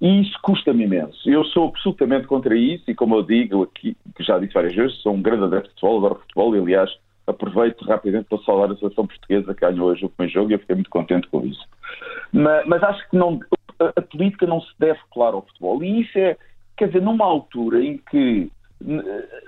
[0.00, 1.30] E isso custa-me imenso.
[1.30, 4.96] Eu sou absolutamente contra isso e, como eu digo aqui, que já disse várias vezes,
[5.00, 6.90] sou um grande adepto de futebol, adoro futebol e, aliás,
[7.24, 10.58] aproveito rapidamente para saudar a seleção portuguesa que ganhou hoje o primeiro jogo e eu
[10.58, 11.64] fiquei muito contente com isso.
[12.32, 13.38] Mas, mas acho que não,
[13.78, 15.84] a, a, política não se deve colar ao futebol.
[15.84, 16.36] E isso é,
[16.76, 18.50] quer dizer, numa altura em que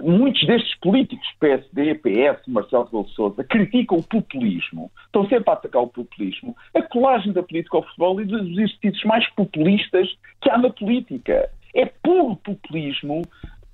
[0.00, 5.82] muitos destes políticos, PSD, PS, Marcelo Rebelo Sousa, criticam o populismo, estão sempre a atacar
[5.82, 10.08] o populismo, a colagem da política ao futebol e dos exercícios mais populistas
[10.40, 11.50] que há na política.
[11.74, 13.22] É puro populismo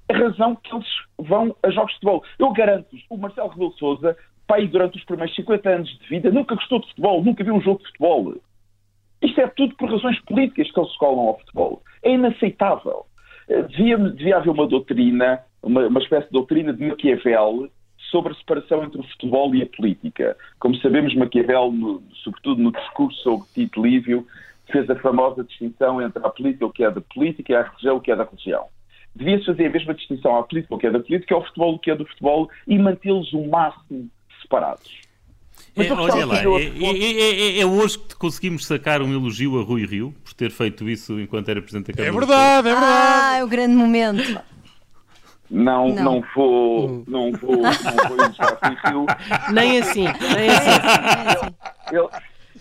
[0.09, 2.25] a razão que eles vão a jogos de futebol.
[2.39, 6.55] Eu garanto-vos, o Marcelo Rebelo Sousa, pai, durante os primeiros 50 anos de vida, nunca
[6.55, 8.35] gostou de futebol, nunca viu um jogo de futebol.
[9.23, 11.83] Isto é tudo por razões políticas que eles colam ao futebol.
[12.03, 13.07] É inaceitável.
[13.69, 17.71] Devia, devia haver uma doutrina uma, uma espécie de doutrina de Maquiavel
[18.11, 20.37] sobre a separação entre o futebol e a política.
[20.59, 24.27] Como sabemos, Maquiavel, no, sobretudo no discurso sobre Tito Lívio,
[24.71, 27.97] fez a famosa distinção entre a política, o que é da política, e a religião,
[27.97, 28.67] o que é da religião.
[29.15, 31.75] Devia-se fazer a mesma distinção à política, o que é da política, e ao futebol,
[31.75, 34.09] o que é do futebol, e mantê-los o máximo
[34.41, 35.01] separados.
[35.77, 39.87] É, olha lá, é, é, é, é, hoje que conseguimos sacar um elogio a Rui
[39.87, 42.11] Rio por ter feito isso enquanto era Presidente da Câmara.
[42.11, 43.23] É verdade, é verdade.
[43.23, 44.41] Ah, é o grande momento.
[45.51, 47.05] Não, não, não vou, hum.
[47.09, 47.73] não vou, não
[48.93, 49.07] vou
[49.53, 51.55] Nem assim, nem assim.
[51.91, 52.09] Ele,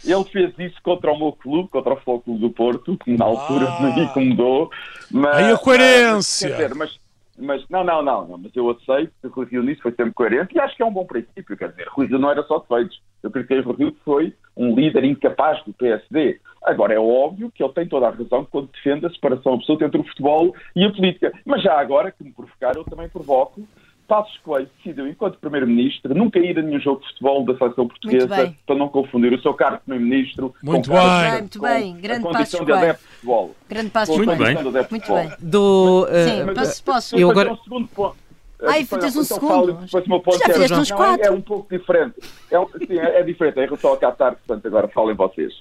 [0.04, 3.25] ele fez isso contra o meu clube, contra o Futebol Clube do Porto, que na
[3.25, 3.82] altura ah.
[3.82, 4.71] me incomodou.
[5.12, 6.49] Mas, Aí a coerência!
[6.49, 6.99] Mas, dizer, mas,
[7.39, 10.13] mas não, não, não, não, mas eu aceito que o Rui Rio nisso foi sempre
[10.13, 12.60] coerente e acho que é um bom princípio, quer dizer, Rui Rio não era só
[12.60, 13.02] defeitos.
[13.23, 16.39] Eu critiquei o Rui Rio foi um líder incapaz do PSD.
[16.63, 20.02] Agora, é óbvio que ele tem toda a razão quando defende a separação absoluta entre
[20.02, 21.32] o futebol e a política.
[21.45, 23.62] Mas já agora, que me provocar, eu também provoco.
[24.10, 28.56] Passos Coelho decidiu, enquanto Primeiro-Ministro, nunca ir a nenhum jogo de futebol da seleção portuguesa
[28.65, 31.32] para não confundir o seu cargo de Primeiro-Ministro muito com, bem.
[31.34, 31.98] muito bem.
[31.98, 33.56] Grande a condição de adepto de futebol.
[33.69, 34.56] Grande Passos Muito bem.
[34.89, 35.32] Muito bem.
[35.39, 37.15] Do, uh, Sim, posso, posso.
[37.15, 37.54] Eu agora...
[37.54, 38.17] Um segundo ponto.
[38.62, 39.89] Ai, fizeste um então, segundo.
[40.24, 41.26] Falo, já fizeste uns quatro.
[41.26, 42.15] É, é, um pouco diferente.
[42.52, 45.54] É, sim, é, é diferente em relação ao Qatar, portanto, agora falem vocês.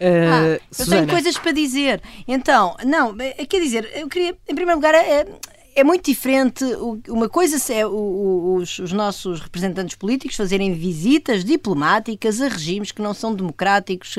[0.00, 2.02] Uh, ah, eu tenho coisas para dizer.
[2.26, 4.94] Então, não, eh, quer dizer, eu queria, em primeiro lugar,
[5.80, 6.64] é, muito diferente.
[7.08, 13.14] Uma coisa é os, os nossos representantes políticos fazerem visitas diplomáticas a regimes que não
[13.14, 14.16] são democráticos,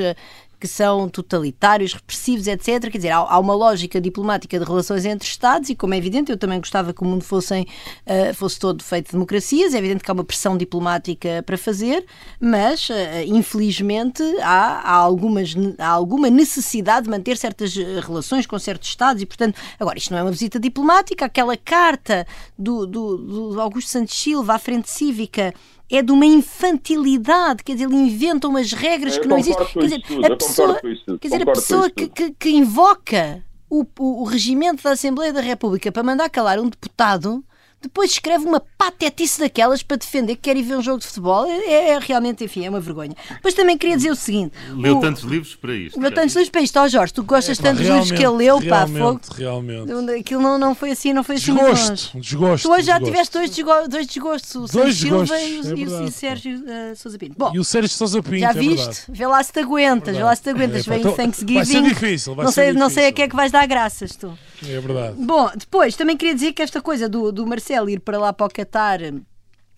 [0.60, 2.90] que são totalitários, repressivos, etc.
[2.90, 6.30] Quer dizer, há, há, uma lógica diplomática de relações entre Estados e, como é evidente,
[6.30, 7.66] eu também gostava que o mundo fossem,
[8.06, 9.72] uh, fosse todo feito de democracias.
[9.72, 12.04] É evidente que há uma pressão diplomática para fazer,
[12.38, 12.94] mas, uh,
[13.26, 19.22] infelizmente, há, há, algumas, há alguma necessidade de manter certas eh, relações com certos Estados
[19.22, 21.24] e, portanto, agora, isto não é uma visita diplomática.
[21.24, 22.26] Aquela carta
[22.58, 25.54] do, do, do Augusto Santos Silva à Frente Cívica
[25.90, 29.66] é de uma infantilidade, quer dizer, ele inventa umas regras eu que não existem.
[29.66, 34.24] Quer dizer, a pessoa, quer dizer, a pessoa que, que, que invoca o, o, o
[34.24, 37.44] regimento da Assembleia da República para mandar calar um deputado
[37.82, 41.46] depois escreve uma patetice daquelas para defender que quer ir ver um jogo de futebol.
[41.46, 43.14] É, é, é realmente, enfim, é uma vergonha.
[43.30, 45.98] Depois também queria dizer o seguinte: leu o, tantos livros para isto.
[45.98, 48.22] Leu tantos livros para isto, ó oh, Jorge, tu gostas é, tanto dos livros que
[48.22, 49.20] ele leu, pá, fogo.
[49.34, 49.90] Realmente.
[50.20, 51.54] Aquilo não, não foi assim, não foi assim.
[51.54, 52.68] Desgosto, desgosto.
[52.68, 55.86] Tu hoje já tiveste dois, desgo dois desgostos, o dois Silva e, o, é e
[55.86, 57.34] o Sérgio uh, Sousa Pinto.
[57.38, 58.40] Bom, e o Sérgio Sousa Pinto.
[58.40, 59.04] Já é viste?
[59.08, 60.84] Vê lá se te aguentas, vê lá se te aguentas.
[60.84, 61.54] Vem então, Thanksgiving.
[61.54, 64.14] Vai ser difícil, vai não sei, Não sei a que é que vais dar graças,
[64.16, 64.38] tu.
[64.62, 65.14] É verdade.
[65.18, 68.46] Bom, depois também queria dizer que esta coisa do, do Marcelo ir para lá para
[68.46, 69.00] o Qatar,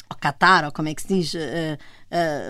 [0.09, 1.79] ao Qatar, ou como é que se diz, uh,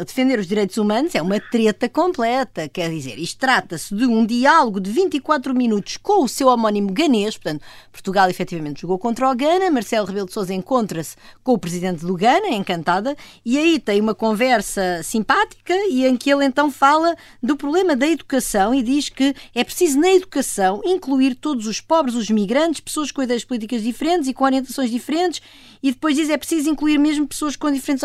[0.05, 2.69] defender os direitos humanos é uma treta completa.
[2.69, 7.37] Quer dizer, isto trata-se de um diálogo de 24 minutos com o seu homónimo ganês.
[7.37, 9.71] Portanto, Portugal efetivamente jogou contra o Gana.
[9.71, 14.15] Marcelo Rebelo de Sousa encontra-se com o presidente do Gana, encantada, e aí tem uma
[14.15, 19.35] conversa simpática e em que ele então fala do problema da educação e diz que
[19.55, 24.29] é preciso na educação incluir todos os pobres, os migrantes, pessoas com ideias políticas diferentes
[24.29, 25.41] e com orientações diferentes,
[25.83, 28.03] e depois diz é preciso incluir mesmo pessoas com diferentes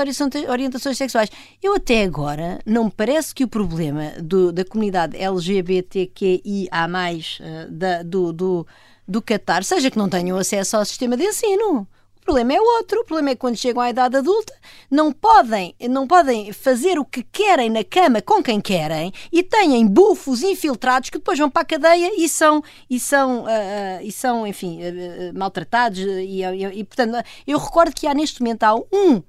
[0.47, 1.29] orientações sexuais.
[1.62, 8.03] Eu até agora não me parece que o problema do, da comunidade LGBTQIA+, uh, da,
[8.03, 8.67] do, do,
[9.07, 11.88] do Qatar seja que não tenham acesso ao sistema de ensino.
[12.21, 12.99] O problema é outro.
[12.99, 14.53] O problema é que quando chegam à idade adulta
[14.91, 19.88] não podem, não podem fazer o que querem na cama com quem querem e têm
[19.88, 24.45] bufos infiltrados que depois vão para a cadeia e são, e são, uh, e são
[24.45, 25.99] enfim, uh, maltratados.
[25.99, 29.23] E, e, e, portanto, eu recordo que há neste momento há um,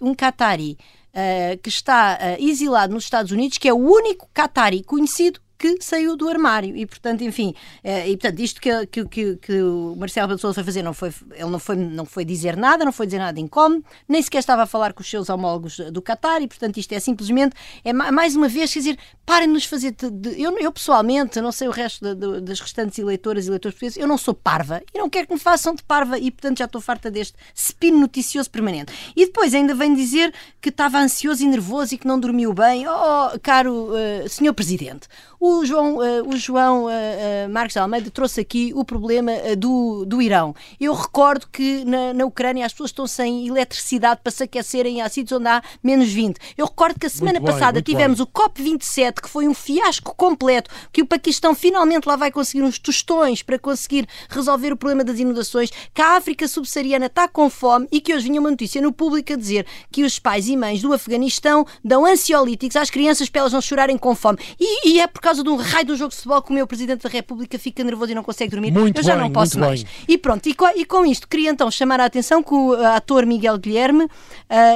[0.00, 0.78] um Qatari
[1.14, 5.78] uh, que está uh, exilado nos Estados Unidos, que é o único Qatari conhecido que
[5.80, 6.76] saiu do armário.
[6.76, 10.64] E portanto enfim eh, e portanto isto que, que, que, que o Marcelo Rebelo foi
[10.64, 13.84] fazer não foi ele não foi não foi dizer nada não foi dizer nada incómodo
[14.08, 17.00] nem sequer estava a falar com os seus homólogos do Qatar e portanto isto é
[17.00, 20.72] simplesmente é mais uma vez quer dizer parem de nos fazer de, de, eu, eu
[20.72, 24.34] pessoalmente não sei o resto de, das restantes eleitoras e eleitores portugueses eu não sou
[24.34, 27.36] parva e não quero que me façam de parva e portanto já estou farta deste
[27.54, 28.92] spin noticioso permanente.
[29.16, 32.86] E depois ainda vem dizer que estava ansioso e nervoso e que não dormiu bem.
[32.86, 35.08] Oh caro uh, senhor presidente
[35.44, 40.22] o João, uh, o João uh, uh, Marcos Almeida trouxe aqui o problema do, do
[40.22, 40.54] Irão.
[40.80, 45.08] Eu recordo que na, na Ucrânia as pessoas estão sem eletricidade para se aquecerem há
[45.10, 46.38] sítios onde há menos 20.
[46.56, 48.26] Eu recordo que a semana muito passada bem, tivemos bem.
[48.26, 52.78] o COP27, que foi um fiasco completo, que o Paquistão finalmente lá vai conseguir uns
[52.78, 57.86] tostões para conseguir resolver o problema das inundações, que a África subsaariana está com fome
[57.92, 60.80] e que hoje vinha uma notícia no público a dizer que os pais e mães
[60.80, 64.38] do Afeganistão dão ansiolíticos às crianças para elas não chorarem com fome.
[64.58, 66.54] E, e é por causa causa de um raio do jogo de futebol que o
[66.54, 68.70] meu Presidente da República fica nervoso e não consegue dormir.
[68.72, 69.82] Muito eu já bem, não posso mais.
[69.82, 69.92] Bem.
[70.08, 73.26] E pronto, e com, e com, isto queria então chamar a atenção que o ator
[73.26, 74.08] Miguel Guilherme uh,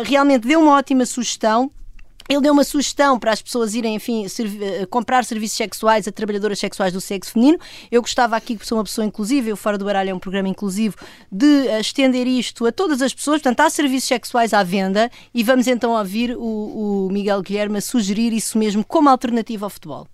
[0.05, 1.71] realmente deu uma ótima sugestão
[2.29, 6.59] ele deu uma sugestão para as pessoas irem, enfim, eh, comprar serviços sexuais a trabalhadoras
[6.59, 7.59] sexuais do sexo feminino.
[7.91, 10.47] Eu gostava aqui, que sou uma pessoa inclusiva, eu Fora do Baralho é um programa
[10.47, 10.95] inclusivo,
[11.33, 13.41] de eh, estender isto a todas as pessoas.
[13.41, 17.81] Portanto, há serviços sexuais à venda e vamos então ouvir o, o Miguel Guilherme a
[17.81, 20.07] sugerir isso mesmo como alternativa ao futebol.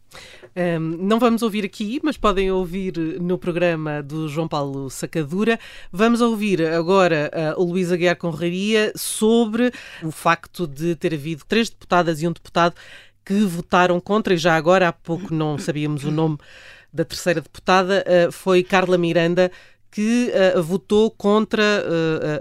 [0.56, 5.58] Um, não vamos ouvir aqui, mas podem ouvir no programa do João Paulo Sacadura.
[5.90, 9.72] Vamos ouvir agora uh, o Luís Aguiar Conraria sobre
[10.02, 12.74] o facto de ter havido três deputadas e um deputado
[13.24, 16.38] que votaram contra, e já agora há pouco não sabíamos o nome
[16.92, 19.50] da terceira deputada, uh, foi Carla Miranda,
[19.90, 21.62] que uh, votou contra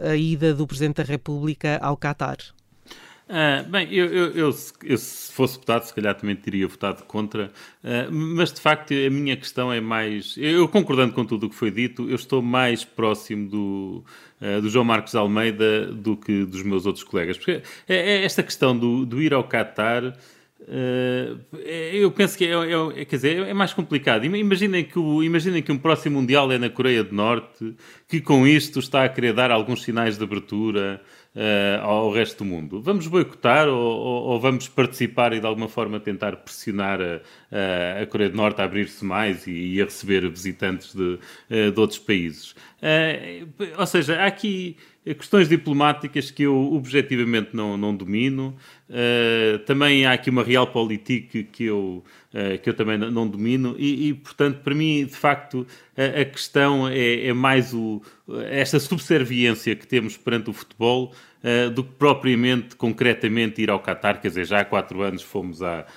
[0.09, 2.37] a, ida do Presidente da República ao Qatar.
[3.33, 7.51] Uh, bem, eu, eu, eu, eu, se fosse votado, se calhar também teria votado contra,
[7.83, 10.35] uh, mas de facto a minha questão é mais.
[10.37, 14.03] Eu, concordando com tudo o que foi dito, eu estou mais próximo do,
[14.39, 17.35] uh, do João Marcos Almeida do que dos meus outros colegas.
[17.35, 20.15] Porque é, é esta questão do, do ir ao Qatar.
[21.99, 24.25] eu penso que é, é, é, quer dizer, é mais complicado.
[24.25, 27.73] Imaginem que, o, imaginem que um próximo Mundial é na Coreia do Norte,
[28.07, 31.01] que com isto está a querer dar alguns sinais de abertura
[31.35, 32.81] uh, ao resto do mundo?
[32.81, 38.05] Vamos boicotar ou, ou, ou, vamos participar e de alguma forma tentar pressionar a, a
[38.05, 41.19] Coreia do Norte a abrir-se mais e, e, a receber visitantes de,
[41.49, 42.51] uh, de outros países?
[42.51, 48.55] Uh, ou seja, há aqui questões diplomáticas que eu objetivamente não, não domino.
[48.93, 54.09] Uh, também há aqui uma realpolitik que eu, uh, que eu também não domino, e,
[54.09, 55.65] e, portanto, para mim, de facto,
[55.97, 58.03] a, a questão é, é, mais o,
[58.51, 61.11] esta subserviência que temos perante o futebol
[61.43, 64.21] uh, do que propriamente, concretamente, ir ao Qatar.
[64.21, 65.87] Quer dizer, já há quatro anos fomos a,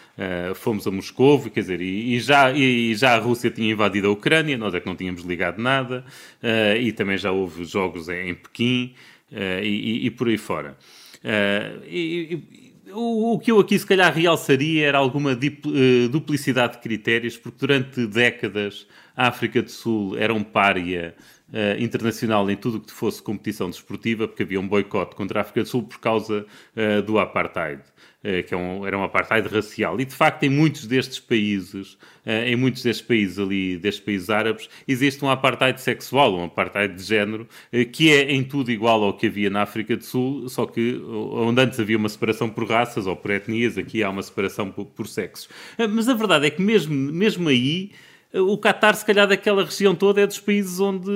[0.54, 4.10] fomos a Moscou, quer dizer, e, e já, e, já a Rússia tinha invadido a
[4.10, 6.02] Ucrânia, nós é que não tínhamos ligado nada,
[6.80, 8.94] e também já houve jogos em, em Pequim
[9.62, 10.78] e, por aí fora.
[11.86, 17.58] e, o, que eu aqui se calhar realçaria era alguma uh, duplicidade de critérios, porque
[17.58, 21.14] durante décadas a África do Sul era um pária
[21.52, 25.42] uh, internacional em tudo o que fosse competição desportiva, porque havia um boicote contra a
[25.42, 27.82] África do Sul por causa uh, do apartheid.
[28.24, 30.00] Eh, que é um, era um apartheid racial.
[30.00, 34.68] E de facto, em muitos destes países, em muitos destes países ali, destes países árabes,
[34.88, 37.46] existe um apartheid sexual, um apartheid de género,
[37.92, 41.60] que é em tudo igual ao que havia na África do Sul, só que onde
[41.60, 45.06] antes havia uma separação por raças ou por etnias, aqui há uma separação por, por
[45.06, 45.48] sexos.
[45.78, 47.92] Mas a verdade é que mesmo, mesmo aí,
[48.38, 51.10] o Qatar, se calhar, daquela região toda é dos países onde,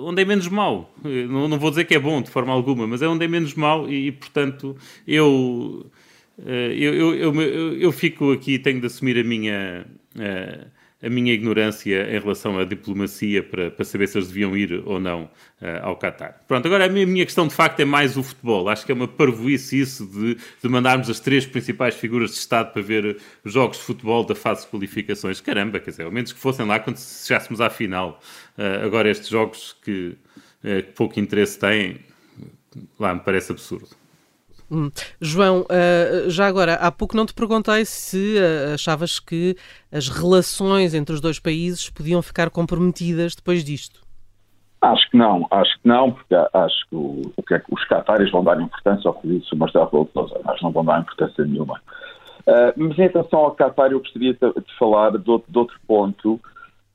[0.00, 0.94] onde é menos mau.
[1.02, 3.54] Não, não vou dizer que é bom de forma alguma, mas é onde é menos
[3.54, 5.90] mau e, e portanto, eu
[6.38, 9.86] eh, eu, eu, eu, eu, fico aqui, tenho de assumir a minha,
[10.18, 10.66] eh,
[11.04, 14.98] a minha ignorância em relação à diplomacia para, para saber se eles deviam ir ou
[14.98, 15.28] não
[15.60, 16.40] eh, ao Qatar.
[16.48, 18.68] Pronto, agora a minha questão de facto é mais o futebol.
[18.68, 22.72] Acho que é uma parvoíce isso de, de mandarmos as três principais figuras de Estado
[22.72, 25.40] para ver jogos de futebol da fase de qualificações.
[25.40, 28.20] Caramba, quer dizer, ao menos que fossem lá quando chegássemos à final.
[28.82, 30.16] Agora estes jogos que,
[30.62, 31.98] que pouco interesse têm,
[32.98, 34.03] lá me parece absurdo.
[34.70, 34.90] Hum.
[35.20, 39.56] João, uh, já agora, há pouco não te perguntei se uh, achavas que
[39.92, 44.02] as relações entre os dois países podiam ficar comprometidas depois disto.
[44.80, 47.84] Acho que não, acho que não, porque acho que, o, o que, é que os
[47.86, 51.44] catares vão dar importância ao que disse o Marcelo Rebelo mas não vão dar importância
[51.44, 51.80] nenhuma.
[52.46, 55.80] Uh, mas em relação ao Qatar, eu gostaria de, de falar de outro, de outro
[55.86, 56.38] ponto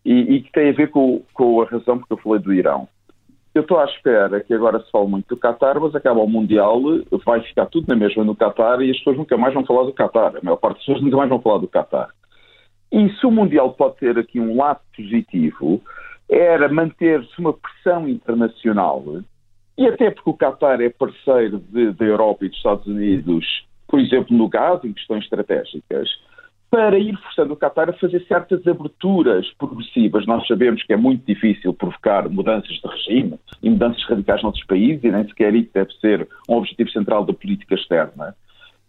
[0.05, 2.87] e, e, que tem a ver com, com a razão porque eu falei do Irão.
[3.53, 6.81] Eu estou à espera que agora se fale muito do Qatar, mas acaba o Mundial,
[7.25, 9.93] vai ficar tudo na mesma no Qatar e as pessoas nunca mais vão falar do
[9.93, 10.35] Qatar.
[10.35, 12.09] A maior parte das pessoas nunca mais vão falar do Qatar.
[12.91, 15.81] E se o Mundial pode ter aqui um lado positivo,
[16.29, 19.03] era manter-se uma pressão internacional,
[19.77, 21.59] e até porque o Qatar é parceiro
[21.97, 23.45] da Europa e dos Estados Unidos,
[23.87, 26.09] por exemplo, no gás, em questões estratégicas,
[26.69, 30.25] para ir forçando o Qatar a fazer certas aberturas progressivas.
[30.27, 35.03] Nós sabemos que é muito difícil provocar mudanças de regime e mudanças radicais noutros países,
[35.03, 38.35] e nem sequer isso deve ser um objetivo central da política externa,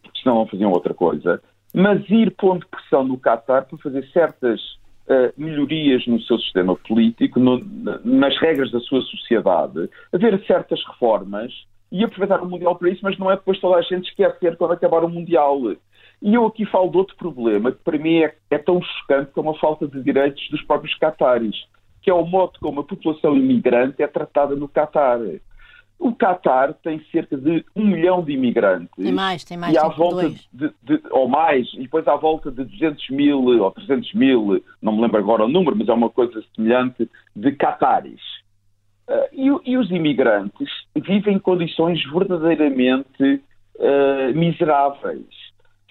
[0.03, 1.43] porque senão não faziam outra coisa.
[1.75, 4.61] Mas ir pondo pressão no Qatar para fazer certas
[5.07, 7.61] uh, melhorias no seu sistema político, no,
[8.05, 11.53] nas regras da sua sociedade, haver certas reformas
[11.91, 14.73] e aproveitar o Mundial para isso, mas não é depois toda a gente esquecer quando
[14.73, 15.61] acabar o Mundial
[16.23, 19.51] e eu aqui falo de outro problema que para mim é, é tão chocante como
[19.51, 21.57] a falta de direitos dos próprios cataris,
[22.03, 25.19] que é o modo como a população imigrante é tratada no Catar.
[25.99, 28.91] O Catar tem cerca de um milhão de imigrantes.
[28.97, 29.75] Tem mais, tem mais.
[29.75, 33.71] E à volta de, de, ou mais, e depois à volta de 200 mil ou
[33.71, 38.21] 300 mil, não me lembro agora o número, mas é uma coisa semelhante, de cataris.
[39.09, 43.43] Uh, e, e, os imigrantes vivem em condições verdadeiramente
[43.77, 45.27] uh, miseráveis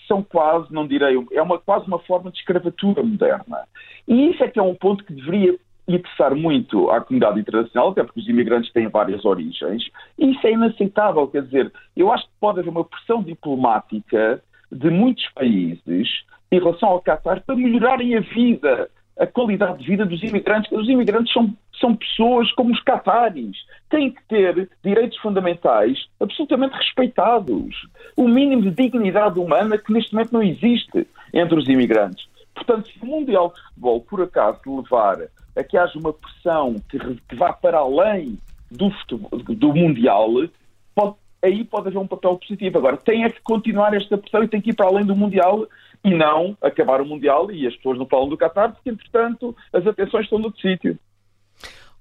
[0.10, 3.66] são quase, não direi, é uma, quase uma forma de escravatura moderna.
[4.08, 8.04] E isso é que é um ponto que deveria interessar muito à comunidade internacional, até
[8.04, 11.28] porque os imigrantes têm várias origens, e isso é inaceitável.
[11.28, 16.10] Quer dizer, eu acho que pode haver uma pressão diplomática de muitos países
[16.52, 18.90] em relação ao Qatar para melhorarem a vida
[19.20, 20.72] a qualidade de vida dos imigrantes.
[20.72, 23.58] Os imigrantes são, são pessoas como os cataris.
[23.90, 27.76] Têm que ter direitos fundamentais absolutamente respeitados.
[28.16, 32.28] O mínimo de dignidade humana que neste momento não existe entre os imigrantes.
[32.56, 35.18] Portanto, se o Mundial de Futebol, por acaso, levar
[35.56, 38.38] a que haja uma pressão que, que vá para além
[38.72, 40.30] do, futebol, do Mundial,
[40.96, 42.78] pode, aí pode haver um papel positivo.
[42.78, 45.68] Agora, tem é que continuar esta pressão e tem que ir para além do Mundial
[46.04, 49.86] e não acabar o Mundial e as pessoas não falam do Qatar, porque, entretanto, as
[49.86, 50.98] atenções estão no sítio.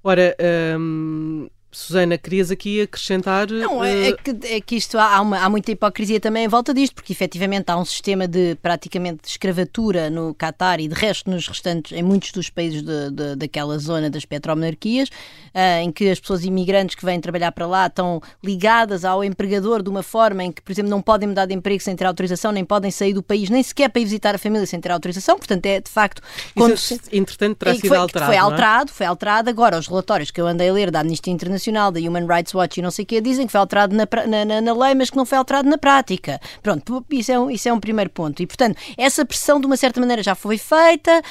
[0.03, 0.37] Ora,
[0.79, 3.47] hum, Susana, querias aqui acrescentar.
[3.51, 4.17] Não, é, uh...
[4.17, 7.71] que, é que isto há, uma, há muita hipocrisia também em volta disto, porque efetivamente
[7.71, 12.03] há um sistema de praticamente de escravatura no Catar e de resto nos restantes, em
[12.03, 16.95] muitos dos países de, de, daquela zona das petromonarquias, uh, em que as pessoas imigrantes
[16.97, 20.73] que vêm trabalhar para lá estão ligadas ao empregador de uma forma em que, por
[20.73, 23.63] exemplo, não podem mudar de emprego sem ter autorização, nem podem sair do país, nem
[23.63, 25.37] sequer para ir visitar a família sem ter autorização.
[25.37, 26.23] Portanto, é de facto.
[26.57, 26.75] Quando...
[26.75, 28.31] Isso, entretanto, terá sido foi, alterado.
[28.31, 28.39] Foi é?
[28.39, 28.95] alterado, é?
[28.95, 29.51] foi alterado.
[29.51, 31.58] Agora, os relatórios que eu andei a ler da Amnistia Internacional,
[31.93, 34.61] da Human Rights Watch e não sei o quê, dizem que foi alterado na, na,
[34.61, 36.41] na, lei, mas que não foi alterado na prática.
[36.63, 38.43] Pronto, isso é, um, isso é um primeiro ponto.
[38.43, 41.23] E, portanto, essa pressão, de uma certa maneira, já foi feita.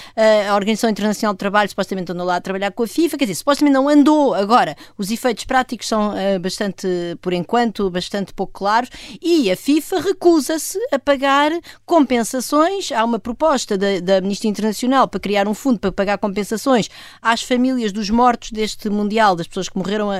[0.49, 3.35] A Organização Internacional do Trabalho supostamente andou lá a trabalhar com a FIFA, quer dizer,
[3.35, 4.33] supostamente não andou.
[4.33, 6.87] Agora, os efeitos práticos são uh, bastante,
[7.21, 8.89] por enquanto, bastante pouco claros
[9.21, 11.51] e a FIFA recusa-se a pagar
[11.85, 12.91] compensações.
[12.91, 16.89] Há uma proposta da, da Amnistia Internacional para criar um fundo para pagar compensações
[17.21, 20.11] às famílias dos mortos deste Mundial, das pessoas que morreram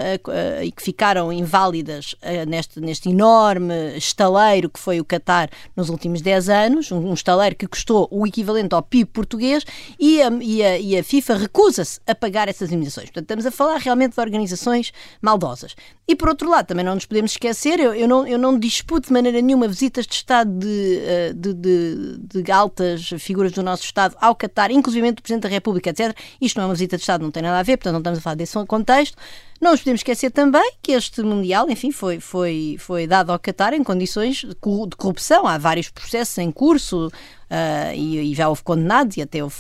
[0.64, 2.16] e que ficaram inválidas
[2.48, 7.56] neste, neste enorme estaleiro que foi o Qatar nos últimos 10 anos, um, um estaleiro
[7.56, 9.64] que custou o equivalente ao PIB português
[10.00, 13.06] e a, e e FIFA recusa-se a pagar essas indemnizações.
[13.06, 14.92] Portanto, estamos a falar realmente de organizações
[15.22, 15.76] maldosas.
[16.08, 19.08] E por outro lado, também não nos podemos esquecer, eu, eu, não, eu não disputo
[19.08, 23.84] de maneira nenhuma visitas de Estado de, eh, de, de, de altas figuras do nosso
[23.84, 26.16] Estado ao Qatar, inclusive do Presidente da República, etc.
[26.40, 28.20] Isto não é uma visita de Estado, não tem nada a ver, portanto não estamos
[28.20, 29.18] a falar desse contexto.
[29.60, 33.74] Não nos podemos esquecer também que este Mundial, enfim, foi, foi, foi dado ao Qatar
[33.74, 35.48] em condições de corrupção.
[35.48, 39.56] Há vários processos em curso uh, e, e, já houve condenados e até houve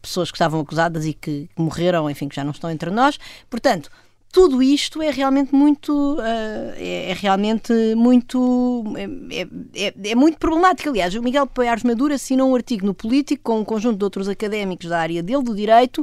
[0.00, 3.18] pessoas que estavam acusadas e que morreram, enfim, que já não estão entre nós.
[3.50, 3.90] Portanto,
[4.32, 9.02] tudo isto é realmente muito uh, é, é, realmente muito é,
[9.42, 13.42] é, é, é, muito problemático aliás o Miguel Poiares Maduro assinou um artigo no Político
[13.44, 16.02] com um conjunto de outros académicos da área dele do direito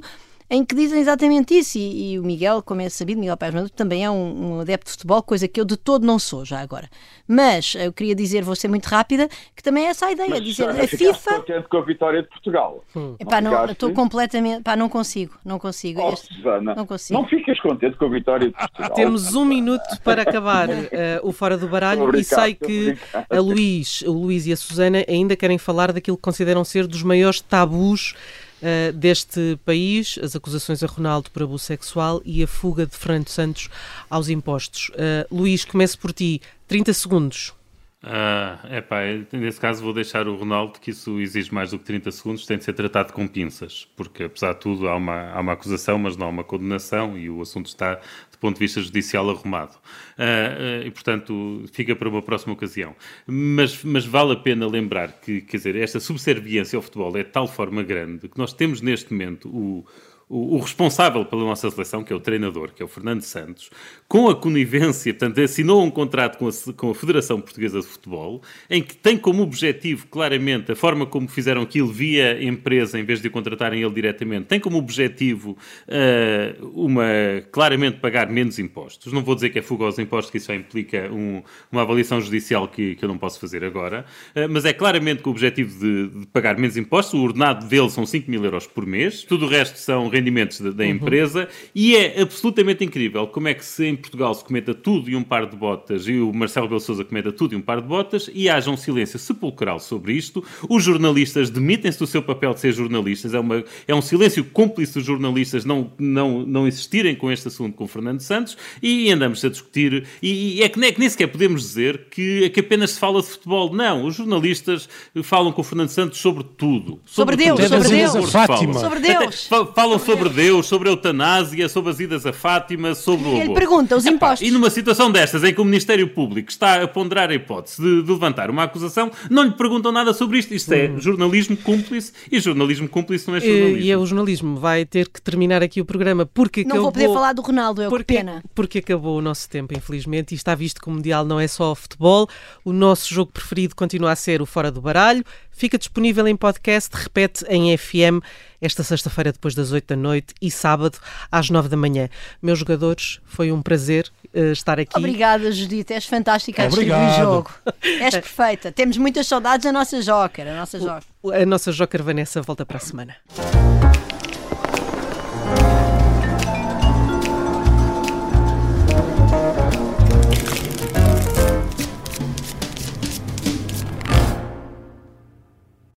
[0.50, 1.78] em que dizem exatamente isso.
[1.78, 4.86] E, e o Miguel, como é sabido, Miguel Pérez Maduro também é um, um, adepto
[4.86, 6.90] de futebol, coisa que eu de todo não sou já agora.
[7.28, 10.44] Mas eu queria dizer, vou ser muito rápida, que também é essa a ideia, Mas,
[10.44, 11.36] dizer a FIFA.
[11.36, 12.84] contente com a vitória de Portugal.
[12.96, 13.16] Hum.
[13.20, 14.64] Epá, não, estou completamente.
[14.64, 16.02] Pá, não consigo, não consigo.
[16.02, 16.34] Oh, este...
[16.34, 17.20] Susana, não consigo.
[17.20, 18.92] Não ficas contente com a vitória de Portugal.
[18.92, 20.74] Temos um minuto para acabar uh,
[21.24, 22.98] o Fora do Baralho e sei que
[23.30, 27.04] a Luís, o Luís e a Susana ainda querem falar daquilo que consideram ser dos
[27.04, 28.16] maiores tabus
[28.62, 33.30] uh, deste país, as acusações a Ronaldo por abuso sexual e a fuga de Fernando
[33.30, 33.70] Santos
[34.10, 34.90] aos impostos.
[34.90, 36.42] Uh, Luís, comece por ti.
[36.68, 37.54] 30 segundos.
[38.02, 39.02] Ah, é pá,
[39.34, 42.58] nesse caso vou deixar o Ronaldo, que isso exige mais do que 30 segundos, tem
[42.58, 46.16] de ser tratado com pinças, porque apesar de tudo há uma, há uma acusação, mas
[46.16, 49.78] não há uma condenação e o assunto está, do ponto de vista judicial, arrumado.
[50.18, 52.96] Ah, ah, e portanto fica para uma próxima ocasião.
[53.28, 57.32] Mas, mas vale a pena lembrar que, quer dizer, esta subserviência ao futebol é de
[57.32, 59.86] tal forma grande que nós temos neste momento o
[60.30, 63.72] o, responsável pela nossa seleção, que é o treinador, que é o Fernando Santos,
[64.08, 68.42] com a conivência, portanto, assinou um contrato com a, com a Federação Portuguesa de Futebol,
[68.70, 73.22] em que tem como objetivo, claramente, a forma como fizeram aquilo via empresa, em vez
[73.22, 75.58] de o contratarem ele diretamente, tem como objetivo
[75.88, 77.08] uh, uma,
[77.52, 79.12] claramente pagar menos impostos.
[79.12, 82.22] Não vou dizer que é fuga aos impostos, que isso já implica um, uma avaliação
[82.22, 84.06] judicial que, que eu não posso fazer agora,
[84.36, 87.20] uh, mas é claramente com o objetivo de, de pagar menos impostos.
[87.20, 90.72] O ordenado dele são 5 mil euros por mês, tudo o resto são rendimentos da,
[90.72, 90.90] da uhum.
[90.92, 95.16] empresa e é absolutamente incrível como é que se em Portugal se cometa tudo e
[95.16, 97.88] um par de botas e o Marcelo Belo Souza cometa tudo e um par de
[97.88, 100.44] botas e haja um silêncio sepulcral sobre isto.
[100.70, 103.34] Os jornalistas demitem-se do seu papel de ser jornalistas.
[103.34, 107.76] É, uma, é um silêncio cúmplice dos jornalistas não, não, não insistirem com este assunto
[107.76, 110.06] com Fernando Santos e andamos a discutir.
[110.22, 113.00] E, e é, que, é que nem sequer podemos dizer que, é que apenas se
[113.00, 113.74] fala de futebol.
[113.74, 114.90] Não, os jornalistas
[115.24, 117.00] falam com o Fernando Santos sobre tudo.
[117.06, 117.70] Sobre, sobre Deus, tudo.
[117.70, 118.32] sobre Deus.
[118.32, 118.74] Fátima.
[118.74, 119.48] Sobre Deus.
[119.76, 123.36] Falam sobre Deus, sobre a eutanásia, sobre as idas a Fátima, sobre o.
[123.36, 124.48] Ele pergunta os impostos.
[124.48, 128.04] E numa situação destas em que o Ministério Público está a ponderar a hipótese de,
[128.04, 130.54] de levantar uma acusação, não lhe perguntam nada sobre isto.
[130.54, 131.00] Isto é hum.
[131.00, 133.78] jornalismo cúmplice e jornalismo cúmplice não é jornalismo.
[133.78, 134.58] E, e é o jornalismo.
[134.58, 136.84] Vai ter que terminar aqui o programa porque não acabou...
[136.84, 138.44] vou poder falar do Ronaldo, é porque, pena.
[138.56, 141.74] Porque acabou o nosso tempo, infelizmente, e está visto que o Mundial não é só
[141.76, 142.28] futebol.
[142.66, 145.24] O nosso jogo preferido continua a ser o Fora do Baralho.
[145.60, 148.24] Fica disponível em podcast, repete em FM
[148.62, 150.98] esta sexta-feira depois das 8 da noite e sábado
[151.30, 152.08] às 9 da manhã.
[152.42, 154.98] Meus jogadores, foi um prazer uh, estar aqui.
[154.98, 157.52] Obrigada, Judite, és fantástica a descrever o jogo.
[157.84, 158.72] És perfeita.
[158.72, 161.42] Temos muitas saudades da nossa Joker, a nossa Joker.
[161.42, 163.18] A nossa Joker Vanessa volta para a semana.